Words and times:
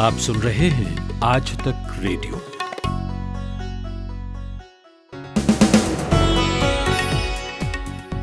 आप 0.00 0.12
सुन 0.14 0.36
रहे 0.36 0.68
हैं 0.68 1.20
आज 1.20 1.50
तक 1.58 1.98
रेडियो। 1.98 2.40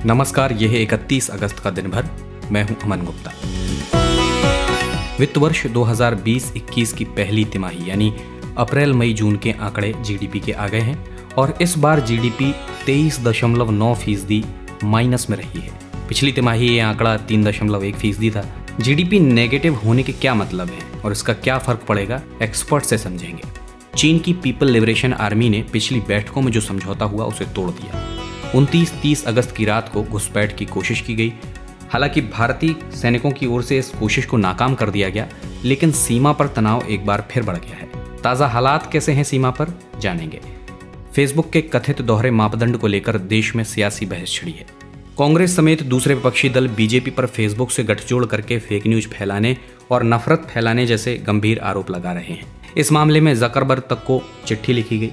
नमस्कार, 0.05 0.53
यह 0.53 0.69
है 0.69 0.81
इकतीस 0.81 1.29
अगस्त 1.29 1.59
का 1.59 1.69
दिन 1.69 1.87
भर 1.87 2.09
मैं 2.51 2.63
हूँ 2.63 2.77
अमन 2.83 3.05
गुप्ता। 3.05 3.31
वित्त 5.19 5.37
वर्ष 5.37 5.65
2020-21 5.67 6.93
की 6.93 7.05
पहली 7.05 7.45
तिमाही, 7.45 7.89
यानी 7.89 8.13
अप्रैल, 8.57 8.93
मई, 8.93 9.13
जून 9.13 9.35
के 9.35 9.51
आंकड़े 9.51 9.93
जीडीपी 10.01 10.39
के 10.39 10.51
आ 10.51 10.67
गए 10.67 10.79
हैं 10.79 11.33
और 11.33 11.57
इस 11.61 11.77
बार 11.77 11.99
जीडीपी 11.99 12.53
23.9 12.85 13.93
फ़ीसदी 13.95 14.45
माइनस 14.83 15.29
में 15.29 15.37
रही 15.37 15.59
है। 15.59 15.79
पिछली 16.09 16.31
तिमाही 16.31 16.67
ये 16.67 16.79
आंकड़ा 16.79 17.17
3.1 17.17 17.95
फ़ीसदी 17.95 18.31
था 18.31 18.66
जीडीपी 18.81 19.19
नेगेटिव 19.19 19.75
होने 19.75 20.03
के 20.03 20.11
क्या 20.11 20.35
मतलब 20.35 20.67
है? 20.67 21.01
और 21.05 21.11
इसका 21.11 21.33
क्या 21.33 21.57
फ़र्क 21.57 21.79
पड़ेगा? 21.79 22.21
एक्सपर्ट 22.41 22.83
से 22.83 22.97
समझेंगे। 22.97 23.43
चीन 23.97 24.19
की 24.19 24.33
पीपल 24.33 24.67
लिबरेशन 24.67 25.13
आर्मी 25.13 25.49
ने 25.49 25.63
पिछली 25.63 25.99
बैठकों 25.99 26.41
में 26.41 26.51
जो 26.51 26.61
समझौता 26.61 27.05
हुआ, 27.05 27.25
उसे 27.25 27.45
तोड़ 27.45 27.69
दिया। 27.69 28.17
उनतीस 28.55 28.93
तीस 29.01 29.25
अगस्त 29.25 29.55
की 29.55 29.65
रात 29.65 29.89
को 29.93 30.03
घुसपैठ 30.03 30.57
की 30.57 30.65
कोशिश 30.65 31.01
की 31.01 31.15
गई। 31.15 31.33
हालाँकि 31.89 32.21
भारतीय 32.21 32.75
सैनिकों 32.95 33.31
की 33.31 33.45
ओर 33.45 33.63
से 33.63 33.77
इस 33.77 33.89
कोशिश 33.89 34.25
को 34.25 34.37
नाकाम 34.37 34.75
कर 34.75 34.89
दिया 34.89 35.09
गया, 35.09 35.27
लेकिन 35.63 35.91
सीमा 35.91 36.31
पर 36.31 36.47
तनाव 36.47 36.85
एक 36.89 37.05
बार 37.05 37.27
फिर 37.31 37.43
बढ़ 37.43 37.57
गया 37.57 37.75
है। 37.75 38.17
ताज़ा 38.21 38.47
हालात 38.47 38.91
कैसे 38.91 39.11
हैं 39.11 39.23
सीमा 39.23 39.51
पर? 39.51 39.79
जानेंगे। 39.99 40.41
फेसबुक 41.15 41.49
के 41.49 41.61
कथित 41.61 42.01
दोहरे 42.01 42.31
मापदंड 42.31 42.77
को 42.77 42.87
लेकर 42.87 43.17
देश 43.17 43.55
में 43.55 43.63
सियासी 43.63 44.05
बहस 44.05 44.27
छिड़ी 44.27 44.51
है। 44.51 44.76
कांग्रेस 45.19 45.55
समेत 45.55 45.81
दूसरे 45.83 46.13
विपक्षी 46.15 46.49
दल 46.49 46.67
बीजेपी 46.67 47.11
पर 47.11 47.25
फेसबुक 47.25 47.71
से 47.71 47.83
गठजोड़ 47.83 48.25
करके 48.25 48.57
फेक 48.59 48.85
न्यूज़ 48.87 49.07
फैलाने 49.07 49.55
और 49.91 50.03
नफरत 50.03 50.45
फैलाने 50.49 50.85
जैसे 50.85 51.15
गंभीर 51.17 51.59
आरोप 51.59 51.89
लगा 51.91 52.11
रहे 52.13 52.33
हैं। 52.33 52.45
इस 52.77 52.91
मामले 52.91 53.21
में 53.21 53.33
जकरबर्ग 53.35 53.83
तक 53.89 54.03
को 54.03 54.21
चिट्ठी 54.47 54.73
लिखी 54.73 54.97
गई। 54.97 55.09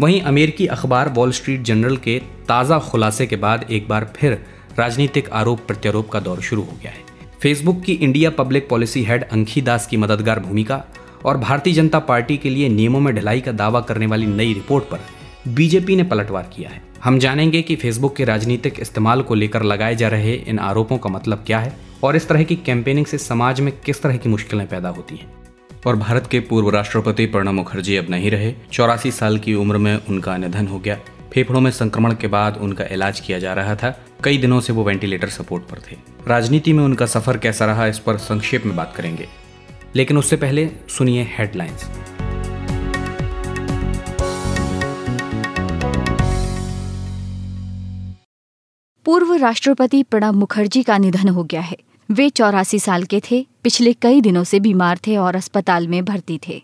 वहीं 0.00 0.20
अमेरिकी 0.22 0.66
अखबार 0.66 1.08
वॉल 1.08 1.32
स्ट्रीट 1.32 1.62
जर्नल 1.62 1.96
के 1.96 2.18
ताज़ा 2.48 2.78
खुलासे 2.80 3.26
के 3.26 3.36
बाद 3.36 3.66
एक 3.70 3.88
बार 3.88 4.10
फिर 4.16 4.38
राजनीतिक 4.78 5.28
आरोप 5.32 5.66
प्रत्यारोप 5.66 6.08
का 6.08 6.20
दौर 6.20 6.40
शुरू 6.40 6.62
हो 6.62 6.78
गया 6.82 6.92
है। 6.92 7.04
फेसबुक 7.42 7.82
की 7.82 7.92
India 7.92 8.30
public 8.30 8.68
policy 8.68 9.02
head 9.04 9.28
Ankhi 9.28 9.62
Das 9.62 9.86
की 9.86 9.96
मददगार 9.96 10.40
भूमिका 10.40 10.82
और 11.24 11.38
भारतीय 11.38 11.74
जनता 11.74 11.98
पार्टी 11.98 12.36
के 12.36 12.50
लिए 12.50 12.68
नियमों 12.70 13.00
में 13.00 13.14
ढिलाई 13.14 13.40
का 13.40 13.52
दावा 13.52 13.80
करने 13.82 14.06
वाली 14.06 14.26
नई 14.26 14.54
रिपोर्ट 14.54 14.84
पर 14.84 15.00
बीजेपी 15.48 15.96
ने 15.96 16.02
पलटवार 16.04 16.50
किया 16.56 16.70
है। 16.70 16.82
हम 17.04 17.18
जानेंगे 17.18 17.60
कि 17.62 17.76
फेसबुक 17.76 18.16
के 18.16 18.24
राजनीतिक 18.24 18.74
इस्तेमाल 18.80 19.22
को 19.22 19.34
लेकर 19.34 19.62
लगाए 19.62 19.96
जा 19.96 20.08
रहे 20.08 20.34
इन 20.34 20.58
आरोपों 20.58 20.98
का 20.98 21.10
मतलब 21.10 21.42
क्या 21.46 21.58
है 21.58 21.76
और 22.04 22.16
इस 22.16 22.28
तरह 22.28 22.42
की 22.42 22.56
कैंपेनिंग 22.56 23.06
से 23.06 23.18
समाज 23.18 23.60
में 23.60 23.72
किस 23.80 24.02
तरह 24.02 24.16
की 24.16 24.28
मुश्किलें 24.28 24.66
पैदा 24.66 24.88
होती 24.88 25.16
हैं। 25.16 25.32
और 25.86 25.96
भारत 25.96 26.26
के 26.26 26.40
पूर्व 26.40 26.70
राष्ट्रपति 26.70 27.26
प्रणब 27.26 27.54
मुखर्जी 27.54 27.96
अब 27.96 28.06
नहीं 28.10 28.30
रहे। 28.30 28.54
चौरासी 28.72 29.10
साल 29.10 29.38
की 29.38 29.54
उम्र 29.54 29.78
में 29.78 29.96
उनका 30.08 30.36
निधन 30.36 30.66
हो 30.66 30.78
गया। 30.78 30.98
फेफड़ों 31.34 31.60
में 31.60 31.70
संक्रमण 31.70 32.14
के 32.14 32.26
बाद 32.26 32.56
उनका 32.56 32.84
इलाज 32.84 33.20
किया 33.20 33.38
जा 33.38 33.54
रहा 33.54 33.74
था। 33.74 34.04
कई 34.24 34.38
दिनों 34.38 34.60
से 34.60 34.72
वो 34.72 34.84
वेंटिलेटर 34.84 35.28
सपोर्ट 35.28 35.64
पर 35.64 35.78
थे। 35.78 35.96
राजनीति 36.28 36.72
में 36.72 36.84
उनका 36.84 37.06
सफ़र 37.06 37.38
कैसा 37.38 37.66
रहा 37.66 37.86
इस 37.86 37.98
पर 37.98 38.16
संक्षेप 38.16 38.66
में 38.66 38.76
बात 38.76 38.94
करेंगे। 38.96 39.28
लेकिन 39.96 40.18
उससे 40.18 40.36
पहले 40.36 40.70
सुनिए 40.88 41.22
हेडलाइंस 41.38 41.90
राष्ट्रपति 49.36 50.02
प्रणब 50.02 50.34
मुखर्जी 50.34 50.82
का 50.82 50.98
निधन 50.98 51.28
हो 51.28 51.44
गया 51.44 51.60
है। 51.60 51.76
वे 52.10 52.30
चौरासी 52.30 52.78
साल 52.78 53.04
के 53.04 53.22
थे, 53.30 53.46
पिछले 53.62 53.92
कई 53.92 54.20
दिनों 54.20 54.44
से 54.44 54.60
बीमार 54.60 54.98
थे 55.06 55.16
और 55.16 55.36
अस्पताल 55.36 55.88
में 55.88 56.04
भर्ती 56.04 56.40
थे। 56.48 56.62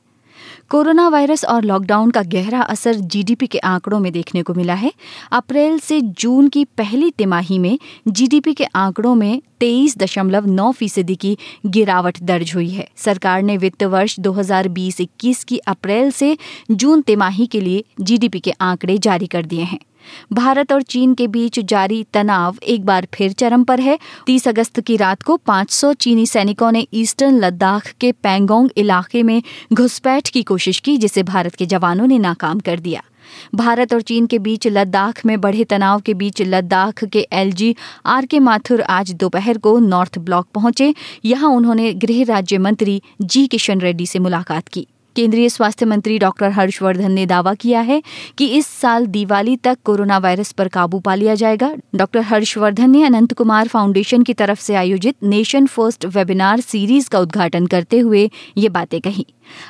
कोरोना 0.68 1.08
वायरस 1.08 1.44
और 1.44 1.62
लॉकडाउन 1.64 2.10
का 2.10 2.22
गहरा 2.22 2.60
असर 2.60 2.94
जीडीपी 2.94 3.46
के 3.46 3.58
आंकड़ों 3.58 4.00
में 4.00 4.12
देखने 4.12 4.42
को 4.42 4.54
मिला 4.54 4.74
है। 4.74 4.92
अप्रैल 5.32 5.78
से 5.78 6.00
जून 6.00 6.48
की 6.48 6.64
पहली 6.64 7.10
तिमाही 7.10 7.58
में 7.58 7.78
जीडीपी 8.08 8.54
के 8.54 8.64
आंकड़ों 8.64 9.14
में 9.14 9.42
तेईस 9.60 9.98
दशमलव 9.98 10.46
नौ 10.46 10.72
फ़ीसदी 10.72 11.14
की 11.14 11.38
गिरावट 11.66 12.18
दर्ज 12.22 12.52
हुई 12.54 12.68
है। 12.68 12.88
सरकार 12.96 13.42
ने 13.42 13.56
वित्त 13.56 13.82
वर्ष 13.82 14.20
2020-21 14.20 15.44
की 15.44 15.58
अप्रैल 15.58 16.10
से 16.10 16.38
जून 16.70 17.02
तिमाही 17.02 17.46
के 17.46 17.60
लिए 17.60 17.84
जीडीपी 18.00 18.40
के 18.40 18.50
आंकड़े 18.50 18.98
जारी 18.98 19.26
कर 19.26 19.46
दिए 19.46 19.62
हैं। 19.62 19.78
भारत 20.32 20.72
और 20.72 20.82
चीन 20.82 21.14
के 21.14 21.26
बीच 21.26 21.60
जारी 21.60 22.04
तनाव 22.12 22.56
एक 22.62 22.84
बार 22.84 23.06
फिर 23.14 23.32
चरम 23.32 23.64
पर 23.64 23.80
है। 23.80 23.98
30 24.26 24.48
अगस्त 24.48 24.80
की 24.80 24.96
रात 24.96 25.22
को 25.22 25.36
500 25.36 25.92
चीनी 25.92 26.26
सैनिकों 26.26 26.72
ने 26.72 26.86
ईस्टर्न 26.94 27.38
लद्दाख 27.38 27.92
के 28.00 28.12
पैंगोंग 28.12 28.70
इलाके 28.76 29.22
में 29.22 29.42
घुसपैठ 29.72 30.28
की 30.28 30.42
कोशिश 30.42 30.80
की, 30.80 30.96
जिसे 30.96 31.22
भारत 31.22 31.54
के 31.54 31.66
जवानों 31.66 32.06
ने 32.06 32.18
नाकाम 32.18 32.60
कर 32.60 32.78
दिया। 32.78 33.02
भारत 33.54 33.92
और 33.94 34.00
चीन 34.00 34.26
के 34.26 34.38
बीच 34.38 34.66
लद्दाख 34.66 35.24
में 35.26 35.40
बढ़े 35.40 35.64
तनाव 35.64 36.00
के 36.00 36.14
बीच 36.14 36.42
लद्दाख 36.42 37.04
के 37.04 37.26
एलजी 37.32 37.74
आर 38.06 38.26
के 38.26 38.38
माथुर 38.38 38.80
आज 38.80 39.12
दोपहर 39.12 39.58
को 39.58 39.78
नॉर्थ 39.78 40.18
ब्लॉक 40.18 40.46
पहुँचे। 40.54 40.94
यहाँ 41.24 41.48
उन्होंने 41.48 41.92
गृह 41.94 42.24
राज्य 42.24 42.58
मंत्री 42.58 43.02
जी 43.22 43.46
किशन 43.46 43.80
रेड्डी 43.80 44.06
से 44.06 44.18
मुलाकात 44.18 44.68
की। 44.68 44.86
केंद्रीय 45.16 45.48
स्वास्थ्य 45.48 45.86
मंत्री 45.86 46.18
डॉक्टर 46.18 46.50
हर्षवर्धन 46.50 47.12
ने 47.12 47.26
दावा 47.26 47.54
किया 47.54 47.80
है 47.80 48.02
कि 48.38 48.46
इस 48.48 48.66
साल 48.66 49.06
दिवाली 49.06 49.56
तक 49.56 49.78
कोरोना 49.84 50.18
वायरस 50.18 50.52
पर 50.52 50.68
काबू 50.68 50.98
पा 50.98 51.14
लिया 51.14 51.34
जाएगा। 51.34 51.74
डॉक्टर 51.94 52.20
हर्षवर्धन 52.20 52.90
ने 52.90 53.02
अनंत 53.04 53.32
कुमार 53.32 53.68
फाउंडेशन 53.68 54.22
की 54.22 54.34
तरफ़ 54.34 54.60
से 54.60 54.74
आयोजित 54.74 55.16
नेशन 55.22 55.66
फ़र्स्ट 55.66 56.06
वेबिनार 56.06 56.60
सीरीज़ 56.60 57.10
का 57.10 57.18
उद्घाटन 57.18 57.66
करते 57.66 57.98
हुए 57.98 58.30
ये 58.58 58.68
बातें 58.68 59.00
कही। 59.00 59.26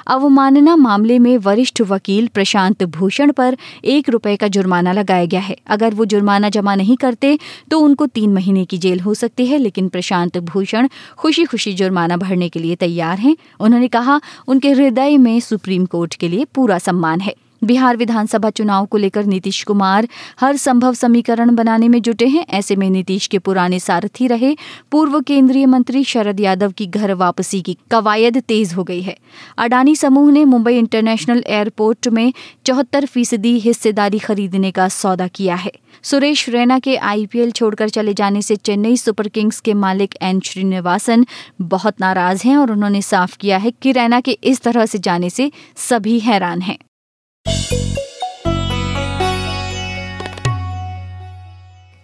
अवमानना 0.06 0.76
मामले 0.76 1.18
में 1.18 1.36
वरिष्ठ 1.38 1.82
वकील 1.82 2.26
प्रशांत 2.26 2.84
भूषण 2.86 3.32
पर 3.32 3.56
एक 3.84 4.08
रुपए 4.08 4.36
का 4.36 4.48
जुर्माना 4.48 4.92
लगाया 4.92 5.24
गया 5.24 5.40
है। 5.40 5.56
अगर 5.66 5.94
वो 5.94 6.04
जुर्माना 6.04 6.48
जमा 6.48 6.74
नहीं 6.74 6.96
करते 6.96 7.38
तो 7.70 7.80
उनको 7.80 8.06
तीन 8.08 8.32
महीने 8.32 8.64
की 8.64 8.78
जेल 8.78 9.00
हो 9.00 9.14
सकती 9.14 9.46
है, 9.46 9.58
लेकिन 9.58 9.88
प्रशांत 9.88 10.38
भूषण 10.38 10.88
खुशी 11.18 11.44
खुशी 11.44 11.72
जुर्माना 11.72 12.16
भरने 12.16 12.48
के 12.48 12.58
लिए 12.58 12.76
तैयार 12.76 13.18
हैं। 13.18 13.36
उन्होंने 13.60 13.88
कहा, 13.88 14.20
उनके 14.48 14.70
हृदय 14.70 15.16
में 15.18 15.38
सुप्रीम 15.40 15.86
कोर्ट 15.86 16.14
के 16.14 16.28
लिए 16.28 16.44
पूरा 16.54 16.78
सम्मान 16.78 17.20
है। 17.20 17.34
बिहार 17.62 17.96
विधानसभा 17.96 18.50
चुनाव 18.50 18.86
को 18.86 18.96
लेकर 18.96 19.24
नीतीश 19.24 19.62
कुमार 19.62 20.08
हर 20.40 20.56
संभव 20.56 20.94
समीकरण 20.94 21.54
बनाने 21.54 21.88
में 21.88 22.00
जुटे 22.02 22.26
हैं। 22.26 22.46
ऐसे 22.48 22.76
में 22.76 22.88
नीतीश 22.90 23.26
के 23.26 23.38
पुराने 23.38 23.78
सारथी 23.80 24.26
रहे। 24.26 24.56
पूर्व 24.92 25.20
केंद्रीय 25.20 25.66
मंत्री 25.66 26.04
शरद 26.04 26.40
यादव 26.40 26.72
की 26.72 26.86
घर 26.86 27.12
वापसी 27.14 27.60
की 27.62 27.76
कवायद 27.90 28.38
तेज 28.38 28.74
हो 28.74 28.84
गई 28.84 29.02
है। 29.02 29.16
अडानी 29.58 29.96
समूह 29.96 30.32
ने 30.32 30.44
मुंबई 30.44 30.76
इंटरनेशनल 30.78 31.42
एयरपोर्ट 31.46 32.08
में 32.08 32.32
चौहत्तर 32.66 33.06
फ़ीसदी 33.06 33.58
हिस्सेदारी 33.58 34.18
खरीदने 34.18 34.70
का 34.70 34.88
सौदा 34.88 35.26
किया 35.26 35.54
है। 35.54 35.72
सुरेश 36.02 36.48
रैना 36.48 36.78
के 36.78 36.96
आईपीएल 36.96 37.50
छोड़कर 37.50 37.88
चले 37.88 38.14
जाने 38.14 38.42
से 38.42 38.56
चेन्नई 38.56 38.96
सुपर 38.96 39.28
किंग्स 39.28 39.60
के 39.60 39.74
मालिक 39.74 40.14
एन 40.22 40.40
श्रीनिवासन 40.40 41.26
बहुत 41.60 42.00
नाराज़ 42.00 42.42
हैं 42.44 42.56
और 42.56 42.72
उन्होंने 42.72 43.02
साफ़ 43.02 43.36
किया 43.40 43.58
है 43.58 43.70
कि 43.70 43.92
रैना 43.92 44.20
के 44.20 44.38
इस 44.44 44.60
तरह 44.60 44.86
से 44.86 44.98
जाने 44.98 45.30
से 45.30 45.50
सभी 45.76 46.18
हैरान 46.18 46.60
हैं। 46.60 46.78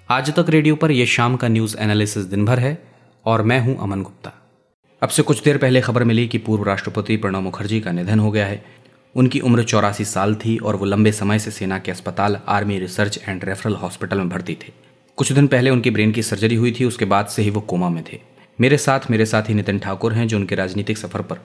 आज 0.08 0.30
तक 0.34 0.46
रेडियो 0.48 0.76
पर 0.76 0.90
यह 0.90 1.06
शाम 1.06 1.36
का 1.36 1.48
न्यूज़ 1.48 1.76
एनालिसिस 1.78 2.24
दिन 2.24 2.44
भर 2.44 2.58
है 2.58 2.82
और 3.26 3.42
मैं 3.42 3.60
हूँ 3.60 3.78
अमन 3.82 4.02
गुप्ता। 4.02 4.32
अब 5.02 5.08
से 5.08 5.22
कुछ 5.22 5.44
देर 5.44 5.58
पहले 5.58 5.80
खबर 5.80 6.04
मिली 6.04 6.28
कि 6.28 6.38
पूर्व 6.38 6.64
राष्ट्रपति 6.64 7.16
प्रणब 7.16 7.42
मुखर्जी 7.42 7.80
का 7.80 7.92
निधन 7.92 8.20
हो 8.20 8.30
गया 8.30 8.46
है। 8.46 8.64
उनकी 9.14 9.40
उम्र 9.40 9.62
चौरासी 9.62 10.04
साल 10.04 10.34
थी 10.34 10.56
और 10.58 10.76
वो 10.76 10.84
लंबे 10.84 11.12
समय 11.12 11.38
से 11.38 11.50
सेना 11.50 11.78
के 11.78 11.90
अस्पताल, 11.90 12.38
army 12.48 12.78
research 12.78 13.20
and 13.28 13.44
referral 13.44 13.74
hospital 13.74 14.18
में 14.18 14.28
भर्ती 14.28 14.54
थे। 14.54 14.72
कुछ 15.16 15.32
दिन 15.32 15.46
पहले 15.46 15.70
उनकी 15.70 15.90
ब्रेन 15.90 16.12
की 16.12 16.22
सर्जरी 16.22 16.54
हुई 16.54 16.72
थी, 16.80 16.84
उसके 16.84 17.04
बाद 17.04 17.26
से 17.26 17.42
ही 17.42 17.50
वो 17.50 17.60
कोमा 17.60 17.88
में 17.88 18.04
थे। 18.12 18.20
मेरे 18.60 18.78
साथ 18.78 19.00
मेरे 19.10 19.26
साथी 19.26 19.54
नितिन 19.54 19.78
ठाकुर 19.78 20.12
हैं 20.12 20.28
जो 20.28 20.36
उनके 20.36 20.54
राजनीतिक 20.54 20.98
सफ़र 20.98 21.22
पर 21.22 21.40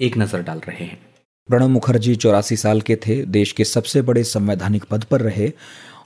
एक 0.00 0.18
नज़र 0.18 0.42
डाल 0.42 0.58
रहे 0.58 0.84
हैं। 0.84 1.15
प्रणब 1.48 1.68
मुखर्जी 1.68 2.14
चौरासी 2.14 2.56
साल 2.56 2.80
के 2.80 2.96
थे, 2.96 3.22
देश 3.24 3.52
के 3.52 3.64
सबसे 3.64 4.02
बड़े 4.02 4.24
संवैधानिक 4.24 4.84
पद 4.84 5.04
पर 5.04 5.20
रहे, 5.20 5.52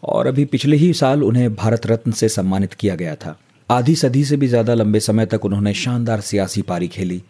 और 0.04 0.26
अभी 0.26 0.44
पिछले 0.44 0.76
ही 0.76 0.92
साल 0.92 1.22
उन्हें 1.22 1.54
भारत 1.54 1.86
रत्न 1.86 2.12
से 2.12 2.28
सम्मानित 2.28 2.74
किया 2.74 2.94
गया 2.94 3.14
था। 3.14 3.38
आधी 3.70 3.94
सदी 3.94 4.24
से 4.24 4.36
भी 4.36 4.48
ज़्यादा 4.48 4.74
लंबे 4.74 5.00
समय 5.00 5.26
तक 5.26 5.44
उन्होंने 5.44 5.74
शानदार 5.74 6.20
सियासी 6.20 6.62
पारी 6.62 6.88
खेली, 6.88 7.22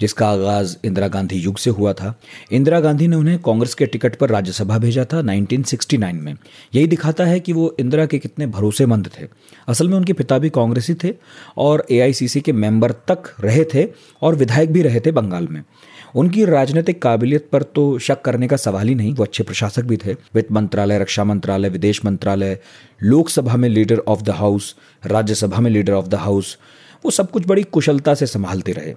जिसका 0.00 0.28
आगाज़ 0.28 0.76
इंदिरा 0.84 1.08
गांधी 1.08 1.36
युग 1.36 1.56
से 1.56 1.70
हुआ 1.70 1.92
था। 1.92 2.14
इंदिरा 2.52 2.80
गांधी 2.80 3.08
ने 3.08 3.16
उन्हें 3.16 3.38
कांग्रेस 3.38 3.74
के 3.74 3.86
टिकट 3.86 4.16
पर 4.16 4.30
राज्यसभा 4.30 4.78
भेजा 4.78 5.04
था 5.04 5.20
1969 5.22 6.20
में। 6.20 6.36
यही 6.74 6.86
दिखाता 6.86 7.24
है 7.24 7.40
कि 7.40 7.52
वो 7.52 7.76
इंदिरा 7.80 8.06
के 8.06 8.18
कितने 8.18 8.46
भरोसेमंद 8.46 9.10
थे। 9.20 9.26
असल 9.68 9.88
में 9.88 9.96
उनके 9.96 10.12
पिता 10.12 10.38
भी 10.38 10.50
कांग्रेसी 10.50 10.94
थे, 10.94 11.14
और 11.58 11.86
एआईसीसी 11.90 12.40
के 12.40 12.52
मेंबर 12.52 12.90
तक 12.90 13.34
रहे 13.40 13.64
थे, 13.64 13.88
और 14.22 14.34
विधायक 14.34 14.72
भी 14.72 14.82
रहे 14.82 15.00
थे 15.00 15.12
बंगाल 15.12 15.48
में। 15.48 15.62
उनकी 16.14 16.44
राजनीतिक 16.44 17.00
काबिलियत 17.02 17.48
पर 17.52 17.62
तो 17.64 17.98
शक 17.98 18.20
करने 18.22 18.48
का 18.48 18.56
सवाल 18.56 18.88
ही 18.88 18.94
नहीं। 18.94 19.12
वो 19.14 19.24
अच्छे 19.24 19.44
प्रशासक 19.44 19.82
भी 19.82 19.96
थे। 19.96 20.12
वित्त 20.34 20.52
मंत्रालय, 20.52 20.98
रक्षा 20.98 21.24
मंत्रालय, 21.24 21.68
विदेश 21.68 22.04
मंत्रालय, 22.04 22.58
लोकसभा 23.02 23.56
में 23.56 23.68
leader 23.68 23.98
of 23.98 24.22
the 24.22 24.30
house, 24.32 24.74
Rajya Sabha 25.06 25.60
में 25.60 25.70
लीडर 25.70 25.92
ऑफ़ 25.92 26.08
द 26.08 26.14
हाउस, 26.16 26.56
वो 27.04 27.10
सब 27.10 27.30
कुछ 27.30 27.46
बड़ी 27.46 27.62
कुशलता 27.62 28.14
से 28.14 28.26
संभालते 28.26 28.72
रहे। 28.72 28.94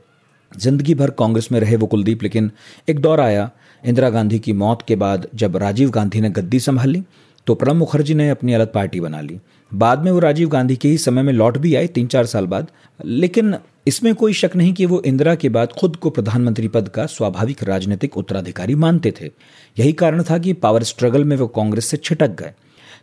ज़िंदगी 0.52 0.94
भर 0.96 1.10
कांग्रेस 1.10 1.52
में 1.52 1.60
रहे 1.60 1.76
वो 1.76 1.88
कुलदीप, 1.88 2.24
लेकिन 2.24 2.52
एक 2.90 3.00
दौर 3.00 3.20
आया, 3.20 3.50
इंदिरा 3.84 4.10
गांधी 4.10 4.40
की 4.40 4.54
मौत 4.54 4.82
के 4.88 4.96
बाद 4.96 5.28
जब 5.36 5.58
राजीव 5.58 5.90
गांधी 5.90 6.22
ने 6.22 6.30
गद्दी 6.30 6.60
संभाली 6.60 7.04
तो 7.48 7.56
प्रणब 7.56 7.76
मुखर्जी 7.76 8.14
ने 8.14 8.30
अपनी 8.30 8.54
अलग 8.54 8.72
पार्टी 8.74 9.00
बना 9.00 9.20
ली। 9.22 9.40
बाद 9.72 10.04
में 10.04 10.12
वो 10.12 10.20
राजीव 10.20 10.50
गांधी 10.50 10.76
के 10.76 10.88
ही 10.88 10.98
समय 10.98 11.22
में 11.22 11.32
लौट 11.34 11.58
भी 11.58 11.74
आए, 11.76 11.88
तीन 11.88 12.08
चार 12.08 12.26
साल 12.26 12.46
बाद। 12.46 12.68
लेकिन 13.00 13.56
इसमें 13.88 14.14
कोई 14.16 14.34
शक 14.34 14.56
नहीं 14.56 14.74
कि 14.74 14.86
वो 14.86 15.02
इंदिरा 15.02 15.34
के 15.36 15.50
बाद 15.50 15.72
खुद 15.72 15.96
को 15.96 16.10
प्रधानमंत्री 16.10 16.68
पद 16.68 16.88
का 16.90 17.06
स्वाभाविक 17.06 17.64
राजनीतिक 17.64 18.18
उत्तराधिकारी 18.18 18.76
मानते 18.76 19.14
थे। 19.22 19.30
यही 19.78 19.94
कारण 19.94 20.24
था 20.24 20.38
कि 20.38 20.54
पावर 20.54 20.84
स्ट्रगल 20.84 21.24
में 21.24 21.36
वो 21.38 21.48
कांग्रेस 21.48 21.86
से 21.86 21.98
छिटक 21.98 22.36
गए। 22.40 22.52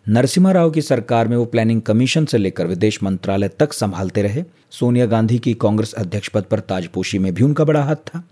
नरसिम्हा 0.08 0.52
राव 0.52 0.70
की 0.70 0.82
सरकार 0.82 1.28
में 1.28 1.36
वो 1.36 1.44
प्लानिंग 1.44 1.80
कमीशन 1.82 2.24
से 2.24 2.38
लेकर 2.38 2.66
विदेश 2.66 3.02
मंत्रालय 3.02 3.48
तक 3.48 3.72
संभालते 3.72 4.22
रहे। 4.22 4.44
सोनिया 4.70 5.06
गांधी 5.06 5.38
की 5.38 5.54
कांग्रेस 5.54 5.92
अध्यक्ष 5.92 6.28
पद 6.28 6.42
पर 6.42 6.60
ताजपोशी 6.60 7.18
में 7.18 7.32
भी 7.34 7.44
उनका 7.44 7.64
बड़ा 7.64 7.82
हाथ 7.82 7.96
था। 8.06 8.22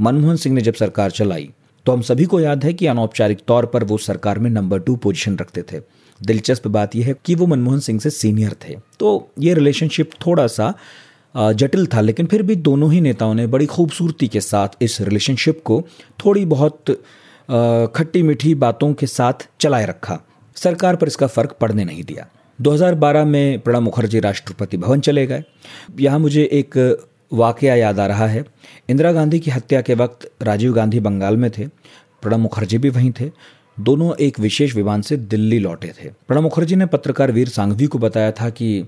मनमोहन 0.00 0.36
सिंह 0.36 0.54
ने 0.54 0.60
जब 0.60 0.74
सरकार 0.74 1.10
चलाई 1.10 1.50
तो 1.86 1.92
हम 1.92 2.02
सभी 2.02 2.24
को 2.24 2.40
याद 2.40 2.64
है 2.64 2.72
कि 2.72 2.86
अनौपचारिक 2.86 3.38
तौर 3.48 3.66
पर 3.66 3.84
वो 3.84 3.96
सरकार 3.98 4.38
में 4.38 4.50
नंबर 4.50 4.78
टू 4.78 4.94
पोजीशन 4.96 5.36
रखते 5.36 5.62
थे। 5.62 5.80
दिलचस्प 6.20 6.66
बात 6.68 6.96
यह 6.96 7.06
है 7.06 7.14
कि 7.24 7.34
वो 7.34 7.46
मनमोहन 7.46 7.80
सिंह 7.80 8.00
से 8.00 8.10
सीनियर 8.10 8.56
थे। 8.64 8.76
तो 9.00 9.30
ये 9.38 9.54
रिलेशनशिप 9.54 10.10
थोड़ा 10.26 10.46
सा 10.46 10.72
जटिल 11.36 11.86
था, 11.86 12.00
लेकिन 12.00 12.26
फिर 12.26 12.42
भी 12.42 12.56
दोनों 12.56 12.92
ही 12.92 13.00
नेताओं 13.00 13.34
ने 13.34 13.46
बड़ी 13.46 13.66
खूबसूरती 13.66 14.28
के 14.28 14.40
साथ 14.40 14.82
इस 14.82 15.00
रिलेशनशिप 15.00 15.60
को 15.64 15.82
थोड़ी 16.24 16.44
बहुत 16.44 16.90
खट्टी 17.96 18.22
मीठी 18.22 18.54
बातों 18.54 18.92
के 18.94 19.06
साथ 19.06 19.48
चलाए 19.60 19.86
रखा। 19.86 20.18
सरकार 20.56 20.96
पर 20.96 21.06
इसका 21.06 21.26
फ़र्क 21.26 21.56
पड़ने 21.60 21.84
नहीं 21.84 22.04
दिया। 22.04 22.26
2012 22.58 23.24
में 23.24 23.60
प्रणब 23.60 23.82
मुखर्जी 23.82 24.20
राष्ट्रपति 24.20 24.76
भवन 24.76 25.00
चले 25.00 25.26
गए। 25.26 25.44
यहाँ 26.00 26.18
मुझे 26.18 26.48
एक 26.52 26.78
वाकया 27.32 27.74
याद 27.74 28.00
आ 28.00 28.06
रहा 28.06 28.26
है। 28.26 28.44
इंदिरा 28.88 29.12
गांधी 29.12 29.38
की 29.38 29.50
हत्या 29.50 29.80
के 29.80 29.94
वक्त 29.94 30.30
राजीव 30.42 30.72
गांधी 30.72 31.00
बंगाल 31.00 31.36
में 31.36 31.50
थे। 31.50 31.66
प्रणब 32.22 32.38
मुखर्जी 32.38 32.78
भी 32.78 32.88
वहीं 32.88 33.12
थे। 33.20 33.30
दोनों 33.80 34.14
एक 34.20 34.38
विशेष 34.40 34.74
विमान 34.74 35.02
से 35.02 35.16
दिल्ली 35.16 35.58
लौटे 35.58 35.92
थे। 35.98 36.08
प्रणब 36.28 36.42
मुखर्जी 36.42 36.76
ने 36.76 36.86
पत्रकार 36.86 37.32
वीर 37.32 37.48
सांघवी 37.48 37.86
को 37.86 37.98
बताया 37.98 38.30
था 38.32 38.48
कि 38.50 38.82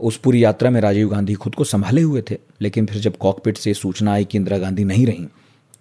उस 0.00 0.16
पूरी 0.16 0.42
यात्रा 0.44 0.70
में 0.70 0.80
राजीव 0.80 1.08
गांधी 1.08 1.34
खुद 1.34 1.54
को 1.54 1.64
संभाले 1.64 2.02
हुए 2.02 2.22
थे, 2.30 2.36
लेकिन 2.60 2.86
फिर 2.86 3.00
जब 3.02 3.16
कॉकपिट 3.16 3.56
से 3.56 3.74
सूचना 3.74 4.12
आई 4.12 4.24
कि 4.24 4.38
इंदिरा 4.38 4.58
गांधी 4.58 4.84
नहीं 4.84 5.06
रहीं 5.06 5.26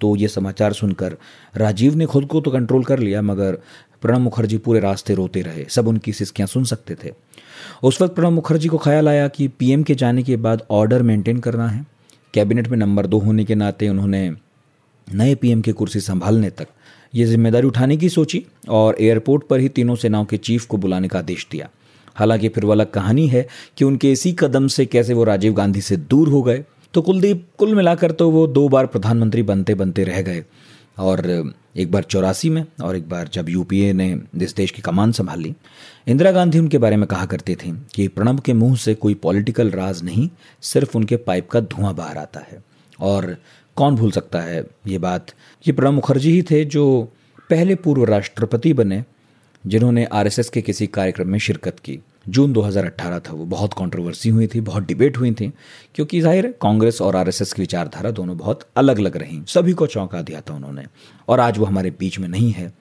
तो 0.01 0.15
ये 0.15 0.27
समाचार 0.27 0.73
सुनकर 0.73 1.15
राजीव 1.55 1.95
ने 1.95 2.05
खुद 2.05 2.25
को 2.25 2.41
तो 2.41 2.51
कंट्रोल 2.51 2.83
कर 2.83 2.99
लिया, 2.99 3.21
मगर 3.21 3.57
प्रणब 4.01 4.19
मुखर्जी 4.19 4.57
पूरे 4.57 4.79
रास्ते 4.79 5.13
रोते 5.15 5.41
रहे। 5.41 5.65
सब 5.65 5.87
उनकी 5.87 6.13
सिस्कियाँ 6.13 6.47
सुन 6.47 6.63
सकते 6.65 6.95
थे। 6.95 7.11
उस 7.83 8.01
वक्त 8.01 8.15
प्रणब 8.15 8.31
मुखर्जी 8.31 8.67
को 8.67 8.77
ख्याल 8.77 9.09
आया 9.09 9.27
कि 9.27 9.47
पीएम 9.49 9.83
के 9.83 9.95
जाने 9.95 10.23
के 10.23 10.35
बाद 10.37 10.63
ऑर्डर 10.71 11.01
मेंटेन 11.01 11.39
करना 11.39 11.67
है। 11.67 11.85
कैबिनेट 12.33 12.67
में 12.67 12.77
नंबर 12.77 13.07
दो 13.07 13.19
होने 13.19 13.45
के 13.45 13.55
नाते 13.55 13.89
उन्होंने 13.89 14.29
नए 15.07 15.35
पीएम 15.35 15.61
की 15.61 15.71
कुर्सी 15.71 15.99
संभालने 16.01 16.49
तक 16.49 16.67
ये 17.13 17.25
ज़िम्मेदारी 17.25 17.67
उठाने 17.67 17.97
की 17.97 18.09
सोची 18.09 18.45
और 18.69 18.95
एयरपोर्ट 18.99 19.47
पर 19.47 19.59
ही 19.59 19.69
तीनों 19.69 19.95
सेनाओं 19.95 20.25
के 20.25 20.37
चीफ 20.39 20.65
को 20.65 20.77
बुलाने 20.77 21.07
का 21.07 21.19
आदेश 21.19 21.47
दिया। 21.51 21.69
हालाँकि 22.15 22.49
फिर 22.49 22.65
वो 22.65 22.71
अलग 22.71 22.91
कहानी 22.91 23.27
है 23.27 23.47
कि 23.77 23.85
उनके 23.85 24.11
इसी 24.11 24.33
कदम 24.33 24.67
से 24.67 24.85
कैसे 24.85 25.13
वो 25.13 25.23
राजीव 25.23 25.53
गांधी 25.53 25.81
से 25.81 25.97
दूर 25.97 26.29
हो 26.29 26.41
गए। 26.41 26.63
तो 26.93 27.01
कुलदीप, 27.01 27.47
कुल 27.57 27.75
मिलाकर 27.75 28.11
तो 28.11 28.29
वो 28.29 28.47
दो 28.47 28.69
बार 28.69 28.85
प्रधानमंत्री 28.85 29.43
बनते 29.43 29.75
बनते 29.75 30.03
रह 30.03 30.21
गए। 30.21 30.43
और 30.99 31.53
एक 31.77 31.91
बार 31.91 32.03
चौरासी 32.03 32.49
में 32.49 32.65
और 32.83 32.95
एक 32.95 33.09
बार 33.09 33.29
जब 33.33 33.49
यूपीए 33.49 33.93
ने 33.93 34.21
इस 34.41 34.55
देश 34.55 34.71
की 34.71 34.81
कमान 34.81 35.11
संभाली। 35.11 35.53
इंदिरा 36.07 36.31
गांधी 36.31 36.59
उनके 36.59 36.77
बारे 36.77 36.97
में 36.97 37.07
कहा 37.07 37.25
करती 37.25 37.55
थी 37.55 37.71
कि 37.95 38.07
प्रणब 38.07 38.39
के 38.39 38.53
मुँह 38.53 38.75
से 38.75 38.93
कोई 38.95 39.13
पॉलिटिकल 39.13 39.71
राज 39.71 40.03
नहीं, 40.03 40.29
सिर्फ़ 40.61 40.97
उनके 40.97 41.17
पाइप 41.17 41.49
का 41.49 41.59
धुआँ 41.59 41.93
बाहर 41.95 42.17
आता 42.17 42.39
है। 42.39 42.63
और 42.99 43.35
कौन 43.75 43.95
भूल 43.95 44.11
सकता 44.11 44.39
है 44.39 44.63
ये 44.87 44.97
बात? 44.97 45.27
ये 45.67 45.73
प्रणब 45.73 45.93
मुखर्जी 45.93 46.31
ही 46.31 46.41
थे 46.41 46.65
जो 46.65 47.13
पहले 47.49 47.75
पूर्व 47.75 48.03
राष्ट्रपति 48.03 48.73
बने 48.73 49.03
जिन्होंने 49.65 50.05
आरएसएस 50.05 50.49
के 50.49 50.61
किसी 50.61 50.87
कार्यक्रम 50.89 51.29
में 51.29 51.39
शिरकत 51.39 51.79
की। 51.79 51.99
जून 52.25 52.53
2018 52.53 53.19
था 53.19 53.33
वो। 53.33 53.45
बहुत 53.45 53.73
कंट्रोवर्सी 53.73 54.29
हुई 54.29 54.47
थी, 54.47 54.59
बहुत 54.61 54.83
डिबेट 54.83 55.17
हुई 55.17 55.31
थी, 55.31 55.51
क्योंकि 55.95 56.21
ज़ाहिर 56.21 56.45
है, 56.45 56.51
कांग्रेस 56.61 57.01
और 57.01 57.15
आरएसएस 57.15 57.53
की 57.53 57.61
विचारधारा 57.61 58.11
दोनों 58.11 58.37
बहुत 58.37 58.67
अलग 58.77 58.99
अलग 58.99 59.17
रही 59.17 59.41
सभी 59.47 59.73
को 59.73 59.87
चौंका 59.87 60.21
दिया 60.21 60.41
था 60.41 60.53
उन्होंने। 60.53 60.85
और 61.27 61.39
आज 61.39 61.57
वो 61.57 61.65
हमारे 61.65 61.91
बीच 61.99 62.19
में 62.19 62.27
नहीं 62.29 62.51
है 62.51 62.71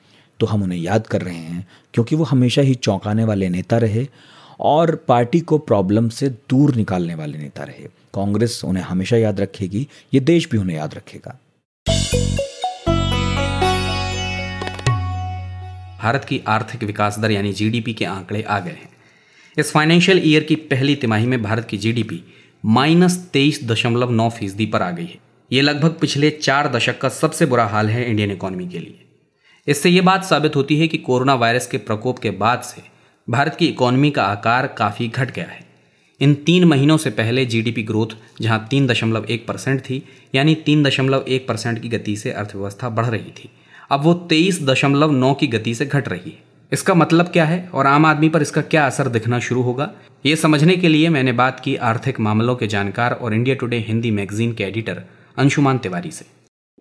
तो 0.41 0.47
हम 0.47 0.63
उन्हें 0.63 0.79
याद 0.79 1.07
कर 1.07 1.23
रहे 1.23 1.35
हैं, 1.35 1.67
क्योंकि 1.95 2.17
वो 2.17 2.25
हमेशा 2.25 2.63
ही 2.63 2.75
चौंकाने 2.77 3.25
वाले 3.25 3.49
नेता 3.49 3.79
रहे 3.79 4.07
और 4.61 4.95
पार्टी 5.09 5.41
को 5.41 5.59
प्रॉब्लम 5.61 6.09
से 6.11 6.29
दूर 6.51 6.75
निकालने 6.75 7.15
वाले 7.15 7.39
नेता 7.39 7.65
रहे। 7.65 7.89
कांग्रेस 8.15 8.61
उन्हें 8.65 8.85
हमेशा 8.85 9.17
याद 9.17 9.41
रखेगी, 9.41 9.87
ये 10.15 10.21
देश 10.23 10.49
भी 10.51 10.59
उन्हें 10.59 10.77
याद 10.77 10.95
रखेगा। 10.95 11.39
भारत 16.03 16.25
की 16.25 16.41
आर्थिक 16.49 16.85
विकास 16.85 17.19
दर 17.19 17.31
यानी 17.31 17.53
जीडीपी 17.53 17.95
के 17.95 18.05
आंकड़े 18.05 18.43
आ 18.43 18.59
गए 18.61 18.71
हैं। 18.71 18.89
इस 19.59 19.73
फाइनेंशियल 19.73 20.21
ईयर 20.25 20.43
की 20.43 20.55
पहली 20.55 20.95
तिमाही 20.97 21.27
में 21.27 21.43
भारत 21.43 21.67
की 21.69 21.79
जीडीपी 21.79 22.23
माइनस 22.65 23.17
तेईस 23.33 23.65
दशमलव 23.65 24.11
नौ 24.11 24.29
फ़ीसदी 24.31 24.67
पर 24.67 24.83
आ 24.83 24.91
गई 24.91 25.05
है। 25.05 25.19
ये 25.53 25.61
लगभग 25.61 25.97
पिछले 26.01 26.31
चार 26.31 26.73
दशक 26.73 27.01
का 27.01 27.09
सबसे 27.09 27.47
बुरा 27.47 27.65
हाल 27.65 27.89
है 27.89 28.09
इंडियन 28.11 28.31
इकोनॉमी 28.31 28.69
के 28.69 28.79
लिए। 28.79 28.99
इससे 29.67 29.91
ये 29.91 30.01
बात 30.01 30.25
साबित 30.25 30.57
होती 30.57 30.79
है 30.81 30.89
कि 30.89 30.99
कोरोना 30.99 31.35
वायरस 31.35 31.67
के 31.67 31.79
प्रकोप 31.79 32.19
के 32.19 32.31
बाद 32.31 32.63
से 32.63 32.83
भारत 33.29 33.57
की 33.59 33.67
इकोनॉमी 33.67 34.11
का 34.11 34.25
आकार 34.25 34.67
काफ़ी 34.67 35.09
घट 35.09 35.35
गया 35.35 35.45
है। 35.45 35.65
इन 36.21 36.35
तीन 36.35 36.65
महीनों 36.65 36.97
से 36.97 37.11
पहले 37.11 37.45
जीडीपी 37.47 37.83
ग्रोथ 37.83 38.17
जहाँ 38.41 38.67
तीन 38.71 38.87
दशमलव 38.87 39.25
एक 39.25 39.47
परसेंट 39.47 39.81
थी, 39.81 40.03
यानी 40.35 40.55
तीन 40.55 40.83
दशमलव 40.83 41.25
एक 41.29 41.49
परसेंट 41.49 41.83
की 41.83 41.89
गति 41.89 42.17
से 42.17 42.33
अर्थव्यवस्था 42.33 42.89
बढ़ 42.89 43.07
रही 43.07 43.31
थी। 43.31 43.51
अब 43.93 44.03
वो 44.03 44.13
तेईस 44.29 44.63
दशमलव 44.63 45.11
नौ 45.11 45.33
की 45.35 45.47
गति 45.47 45.75
से 45.75 45.87
घट 45.87 46.09
रही 46.09 46.31
है। 46.31 46.39
इसका 46.73 46.95
मतलब 46.95 47.29
क्या 47.29 47.45
है 47.45 47.69
और 47.75 47.87
आम 47.87 48.07
आदमी 48.07 48.29
पर 48.29 48.43
इसका 48.43 48.61
क्या 48.61 48.87
असर 48.87 49.09
दिखना 49.09 49.39
शुरू 49.39 49.63
होगा? 49.63 49.91
ये 50.27 50.37
समझने 50.37 50.77
के 50.77 50.89
लिए 50.89 51.09
मैंने 51.09 51.33
बात 51.33 51.61
की 51.61 51.75
आर्थिक 51.77 52.21
मामलों 52.21 52.55
के 52.57 52.67
जानकार 52.67 53.13
और 53.13 53.35
इंडिया 53.35 53.57
टुडे 53.57 53.79
हिंदी 53.79 54.11
मैगजीन 54.11 54.53
के 54.53 54.65
एडिटर 54.65 55.03
अंशुमान 55.39 55.79
तिवारी 55.79 56.11
से। 56.11 56.25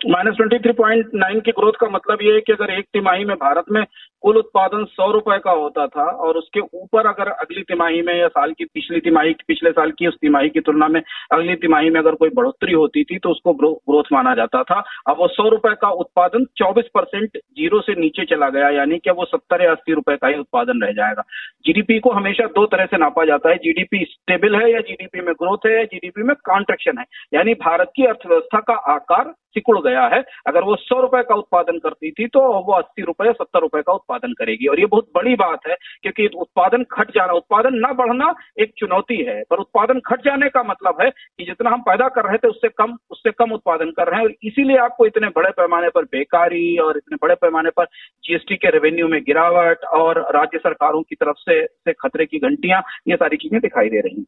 Minus 0.01 0.35
twenty 0.37 0.57
three 0.59 0.71
point 0.73 1.09
nine 1.15 1.39
की 1.39 1.51
ग्रोथ 1.51 1.73
का 1.79 1.87
मतलब 1.89 2.21
ये 2.21 2.33
है 2.33 2.39
कि 2.41 2.53
अगर 2.53 2.71
एक 2.73 2.85
तिमाही 2.93 3.25
में 3.25 3.35
भारत 3.35 3.65
में 3.71 3.83
कुल 4.23 4.37
उत्पादन 4.37 4.83
सौ 4.85 5.09
रुपए 5.11 5.37
का 5.37 5.51
होता 5.51 5.85
था 5.87 6.03
और 6.03 6.37
उसके 6.37 6.59
ऊपर 6.59 7.07
अगर 7.07 7.29
अगली 7.31 7.61
तिमाही 7.61 8.01
में 8.01 8.13
या 8.13 8.27
साल 8.27 8.51
की 8.51 8.65
पिछली 8.65 8.99
तिमाही, 8.99 9.33
पिछले 9.47 9.71
साल 9.71 9.91
की 9.91 10.07
उस 10.07 10.15
तिमाही 10.21 10.49
की 10.49 10.59
तुलना 10.59 10.87
में 10.87 11.01
अगली 11.31 11.55
तिमाही 11.55 11.89
में 11.89 11.99
अगर 11.99 12.15
कोई 12.15 12.29
बढ़ोतरी 12.29 12.73
होती 12.73 13.03
थी 13.03 13.17
तो 13.17 13.29
उसको 13.29 13.53
ग्रोथ 13.53 14.11
माना 14.13 14.33
जाता 14.35 14.63
था। 14.63 14.83
अब 15.07 15.17
वो 15.19 15.27
सौ 15.27 15.47
रुपए 15.49 15.73
का 15.81 15.89
उत्पादन 15.97 16.45
चौबीस 16.57 16.89
परसेंट 16.95 17.37
ज़ीरो 17.37 17.81
से 17.81 17.95
नीचे 17.99 18.25
चला 18.25 18.49
गया, 18.49 18.69
यानी 18.69 18.97
कि 18.97 19.11
वो 19.11 19.25
सत्तर 19.25 19.63
या 19.63 19.71
अस्सी 19.71 19.93
रुपए 19.93 20.15
का 20.15 20.27
ही 20.27 20.39
उत्पादन 20.39 20.81
रह 20.83 20.91
जाएगा। 20.93 21.23
जीडीपी 21.65 21.99
को 21.99 22.11
हमेशा 22.11 22.45
दो 22.55 22.65
तरह 22.65 22.85
से 22.85 22.97
नापा 22.97 23.25
जाता 23.25 23.49
है। 23.49 23.55
जीडीपी 23.57 24.03
स्टेबल 24.05 24.55
है 24.55 24.71
या 24.71 24.79
जीडीपी 24.81 25.21
में 25.21 25.33
ग्रोथ 25.33 25.67
है 25.67 25.77
या 25.77 25.83
जीडीपी 25.83 26.23
में 26.23 26.35
कॉन्ट्रेक्शन 26.45 26.97
है। 26.97 27.05
यानी 27.33 27.53
भारत 27.61 27.91
की 27.95 28.05
अर्थव्यवस्था 28.05 28.59
का 28.59 28.73
आकार 28.93 29.33
सिकुड़ 29.55 29.77
गया 29.79 30.05
है। 30.07 30.21
अगर 30.47 30.63
वो 30.63 30.75
सौ 30.77 30.99
रुपए 31.01 31.21
का 31.23 31.35
उत्पादन 31.35 31.77
करती 31.79 32.11
थी 32.11 32.27
तो 32.27 32.41
वो 32.61 32.73
अस्सी 32.73 33.01
रुपए 33.01 33.31
सत्तर 33.33 33.59
रुपए 33.61 33.81
का 33.81 33.93
उत्पादन 33.93 34.33
करेगी। 34.33 34.67
और 34.67 34.79
ये 34.79 34.85
बहुत 34.85 35.07
बड़ी 35.15 35.35
बात 35.35 35.67
है 35.67 35.75
क्योंकि 36.01 36.27
उत्पादन 36.37 36.85
घट 36.91 37.11
जाना 37.15 37.33
उत्पादन 37.33 37.75
न 37.77 37.93
बढ़ना 37.95 38.33
एक 38.59 38.73
चुनौती 38.77 39.17
है। 39.23 39.41
पर 39.49 39.59
उत्पादन 39.59 39.99
घट 40.01 40.23
जाने 40.25 40.49
का 40.49 40.63
मतलब 40.63 41.01
है 41.01 41.09
कि 41.09 41.45
जितना 41.45 41.69
हम 41.69 41.81
पैदा 41.81 42.07
कर 42.09 42.25
रहे 42.25 42.37
थे 42.37 42.47
उससे 42.47 42.69
कम 42.77 42.97
उससे 43.11 43.31
कम 43.33 43.51
उत्पादन 43.51 43.91
कर 43.91 44.07
रहे 44.07 44.19
हैं। 44.19 44.25
और 44.25 44.33
इसीलिए 44.43 44.77
आपको 44.79 45.05
इतने 45.05 45.27
बड़े 45.35 45.51
पैमाने 45.51 45.89
पर 45.89 46.05
बेकारी 46.11 46.77
और 46.79 46.97
इतने 46.97 47.17
बड़े 47.21 47.35
पैमाने 47.37 47.69
पर 47.69 47.85
जीएसटी 48.23 48.55
के 48.55 48.69
रेवेन्यू 48.69 49.07
में 49.07 49.19
गिरावट 49.21 49.85
और 49.93 50.21
राज्य 50.35 50.57
सरकारों 50.59 51.01
की 51.01 51.15
तरफ़ 51.15 51.37
से, 51.39 51.65
से 51.65 51.93
खतरे 51.93 52.25
की 52.25 52.39
घंटियाँ 52.39 52.81
ये 53.07 53.15
सारी 53.15 53.37
चीज़ें 53.37 53.59
दिखाई 53.61 53.89
दे 53.89 53.99
रही 53.99 54.25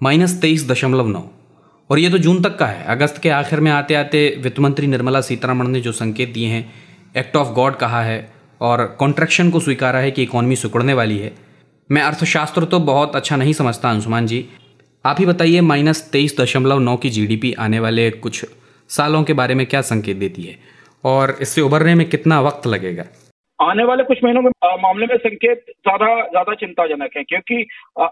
माइनस 0.00 0.40
तेईस 0.42 0.68
दशमलव 0.70 1.08
नौ। 1.08 1.20
और 1.90 1.98
ये 1.98 2.10
तो 2.10 2.18
जून 2.18 2.42
तक 2.42 2.56
का 2.56 2.66
है। 2.66 2.84
अगस्त 2.84 3.18
के 3.18 3.28
आखिर 3.30 3.60
में 3.60 3.70
आते 3.70 3.94
आते 3.94 4.40
वित्त 4.42 4.58
मंत्री 4.58 4.86
निर्मला 4.86 5.20
सीतारमण 5.20 5.68
ने 5.68 5.80
जो 5.80 5.92
संकेत 5.92 6.32
दिए 6.32 6.48
हैं 6.48 6.72
एक्ट 7.16 7.36
ऑफ़ 7.36 7.48
गॉड 7.48 7.76
कहा 7.76 8.02
है 8.02 8.32
और 8.60 8.84
कॉन्ट्रैक्शन 8.98 9.50
को 9.50 9.60
स्वीकारा 9.60 9.98
है 9.98 10.10
कि 10.10 10.22
इकोनॉमी 10.22 10.56
सुकड़ने 10.56 10.94
वाली 10.94 11.18
है। 11.18 11.32
मैं 11.90 12.02
अर्थशास्त्र 12.02 12.64
तो 12.64 12.78
बहुत 12.80 13.16
अच्छा 13.16 13.36
नहीं 13.36 13.52
समझता, 13.52 13.90
अंशुमान 13.90 14.26
जी। 14.26 14.48
आप 15.04 15.16
ही 15.18 15.26
बताइए, 15.26 15.60
माइनस 15.60 16.08
तेईस 16.12 16.36
दशमलव 16.40 16.78
नौ 16.78 16.96
की 16.96 17.10
जीडीपी 17.10 17.52
आने 17.52 17.80
वाले 17.80 18.10
कुछ 18.10 18.44
सालों 18.90 19.22
के 19.24 19.32
बारे 19.32 19.54
में 19.54 19.66
क्या 19.66 19.80
संकेत 19.82 20.16
देती 20.16 20.42
है? 20.42 20.58
और 21.04 21.36
इससे 21.40 21.60
उभरने 21.60 21.94
में 21.94 22.08
कितना 22.08 22.40
वक्त 22.40 22.66
लगेगा? 22.66 23.04
आने 23.62 23.84
वाले 23.84 24.04
कुछ 24.04 24.18
महीनों 24.24 24.40
में 24.42 24.50
मामले 24.82 25.06
में 25.06 25.16
संकेत 25.18 25.64
ज़्यादा 25.68 26.06
ज़्यादा 26.28 26.54
चिंताजनक 26.54 27.16
है, 27.16 27.22
क्योंकि 27.24 27.60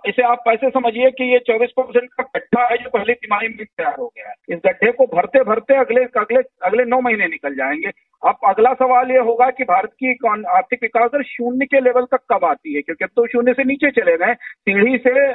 इसे 0.08 0.22
आप 0.24 0.44
ऐसे 0.48 0.70
समझिए 0.70 1.10
कि 1.10 1.24
ये 1.32 1.38
24 1.48 1.70
परसेंट 1.78 2.08
का 2.10 2.22
गड्ढा 2.36 2.66
है 2.66 2.76
जो 2.76 2.90
पहली 2.90 3.14
तिमाही 3.14 3.48
में 3.48 3.56
तैयार 3.58 3.94
हो 3.98 4.06
गया 4.08 4.28
है। 4.28 4.34
इस 4.50 4.60
गड्ढे 4.66 4.92
को 4.92 5.06
भरते 5.16 5.42
भरते 5.44 5.76
अगले 5.76 6.04
अगले 6.20 6.42
अगले 6.66 6.84
नौ 6.86 7.00
महीने 7.00 7.26
निकल 7.28 7.54
जाएँगे। 7.56 7.90
अब 8.22 8.48
अगला 8.48 8.72
सवाल 8.74 9.10
ये 9.10 9.18
होगा 9.20 9.50
कि 9.50 9.64
भारत 9.64 9.92
की 10.00 10.12
आर्थिक 10.50 10.82
विकास 10.82 11.10
दर 11.10 11.22
शून्य 11.26 11.66
के 11.66 11.80
लेवल 11.80 12.04
तक 12.12 12.20
कब 12.32 12.44
आती 12.44 12.74
है? 12.74 12.82
क्योंकि 12.82 13.04
अब 13.04 13.10
तो 13.16 13.26
शून्य 13.28 13.52
से 13.52 13.64
नीचे 13.64 13.90
चले 13.92 14.16
गए 14.16 14.34
सीढ़ी 14.34 14.98
से 14.98 15.32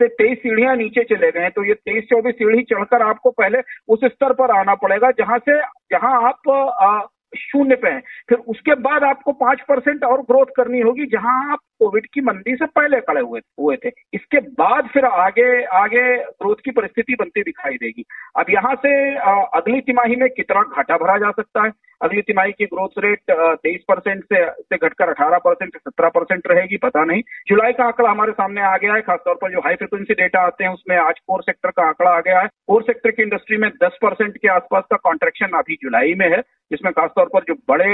से 0.00 0.06
तेईस 0.10 0.38
सीढ़ियाँ 0.38 0.74
नीचे 0.76 1.02
चले 1.06 1.30
गए 1.30 1.48
तो 1.50 1.64
ये 1.64 1.74
तेईस, 1.76 2.04
चौबीस 2.04 2.34
सीढ़ी 2.34 2.62
चढ़कर 2.64 3.02
आपको 3.02 3.30
पहले 3.32 3.58
उस 3.88 4.04
स्तर 4.04 4.32
पर 4.32 4.50
आना 4.50 4.74
पड़ेगा, 4.74 5.10
जहाँ 5.10 5.38
से, 5.38 5.58
जहाँ 5.92 6.12
आप 6.28 7.08
शून्य 7.36 7.76
पे 7.76 7.88
है। 7.88 8.02
फिर 8.28 8.38
उसके 8.38 8.74
बाद 8.74 9.04
आपको 9.04 9.32
पाँच 9.32 9.60
परसेंट 9.60 10.04
और 10.04 10.22
ग्रोथ 10.22 10.46
करनी 10.56 10.80
होगी, 10.80 11.06
जहाँ 11.06 11.52
आप 11.52 11.58
कोविड 11.78 12.06
की 12.14 12.20
मंदी 12.20 12.56
से 12.56 12.66
पहले 12.66 13.00
खड़े 13.00 13.20
हुए 13.20 13.40
हुए 13.60 13.76
थे। 13.76 13.88
इसके 14.14 14.40
बाद 14.40 14.88
फिर 14.88 15.04
आगे 15.04 15.64
आगे 15.64 16.16
ग्रोथ 16.18 16.56
की 16.64 16.70
परिस्थिति 16.70 17.14
बनती 17.14 17.42
दिखाई 17.42 17.74
देगी। 17.74 18.04
अब 18.38 18.46
यहाँ 18.50 18.74
से 18.74 19.14
अगली 19.58 19.80
तिमाही 19.80 20.16
में 20.16 20.28
कितना 20.30 20.62
घाटा 20.62 20.96
भरा 20.96 21.18
जा 21.18 21.30
सकता 21.30 21.64
है? 21.64 21.72
अगली 22.02 22.22
तिमाही 22.22 22.52
की 22.52 22.64
ग्रोथ 22.66 22.98
रेट 22.98 23.20
तेईस 23.30 23.80
परसेंट 23.88 24.22
से, 24.24 24.44
से 24.44 24.76
घटकर 24.76 25.08
अठारह 25.08 25.38
परसेंट 25.38 25.76
सत्रह 25.76 26.08
परसेंट 26.10 26.46
रहेगी 26.46 26.76
पता 26.78 27.04
नहीं। 27.04 27.22
जुलाई 27.48 27.72
का 27.72 27.84
आंकड़ा 27.84 28.10
हमारे 28.10 28.32
सामने 28.32 28.62
आ 28.62 28.76
गया 28.76 28.94
है 28.94 29.00
खासतौर 29.02 29.34
पर 29.42 29.52
जो 29.52 29.60
हाई 29.60 29.74
फ्रिक्वेंसी 29.76 30.14
डेटा 30.14 30.40
आते 30.46 30.64
हैं 30.64 30.72
उसमें 30.72 30.96
आज 30.98 31.18
कोर 31.20 31.42
सेक्टर 31.42 31.70
का 31.70 31.86
आंकड़ा 31.86 32.10
आ 32.10 32.20
गया 32.20 32.40
है। 32.40 32.48
कोर 32.68 32.82
सेक्टर 32.82 33.10
की 33.10 33.22
इंडस्ट्री 33.22 33.56
में 33.56 33.70
दस 33.82 33.98
परसेंट 34.02 34.36
के 34.36 34.48
आसपास 34.50 34.84
का 34.90 34.96
कॉन्ट्रेक्शन 35.04 35.58
अभी 35.58 35.74
जुलाई 35.82 36.14
में 36.14 36.28
है 36.28 36.42
जिसमें 36.70 36.92
खासतौर 36.92 37.26
पर 37.32 37.44
जो 37.48 37.54
बड़े 37.68 37.86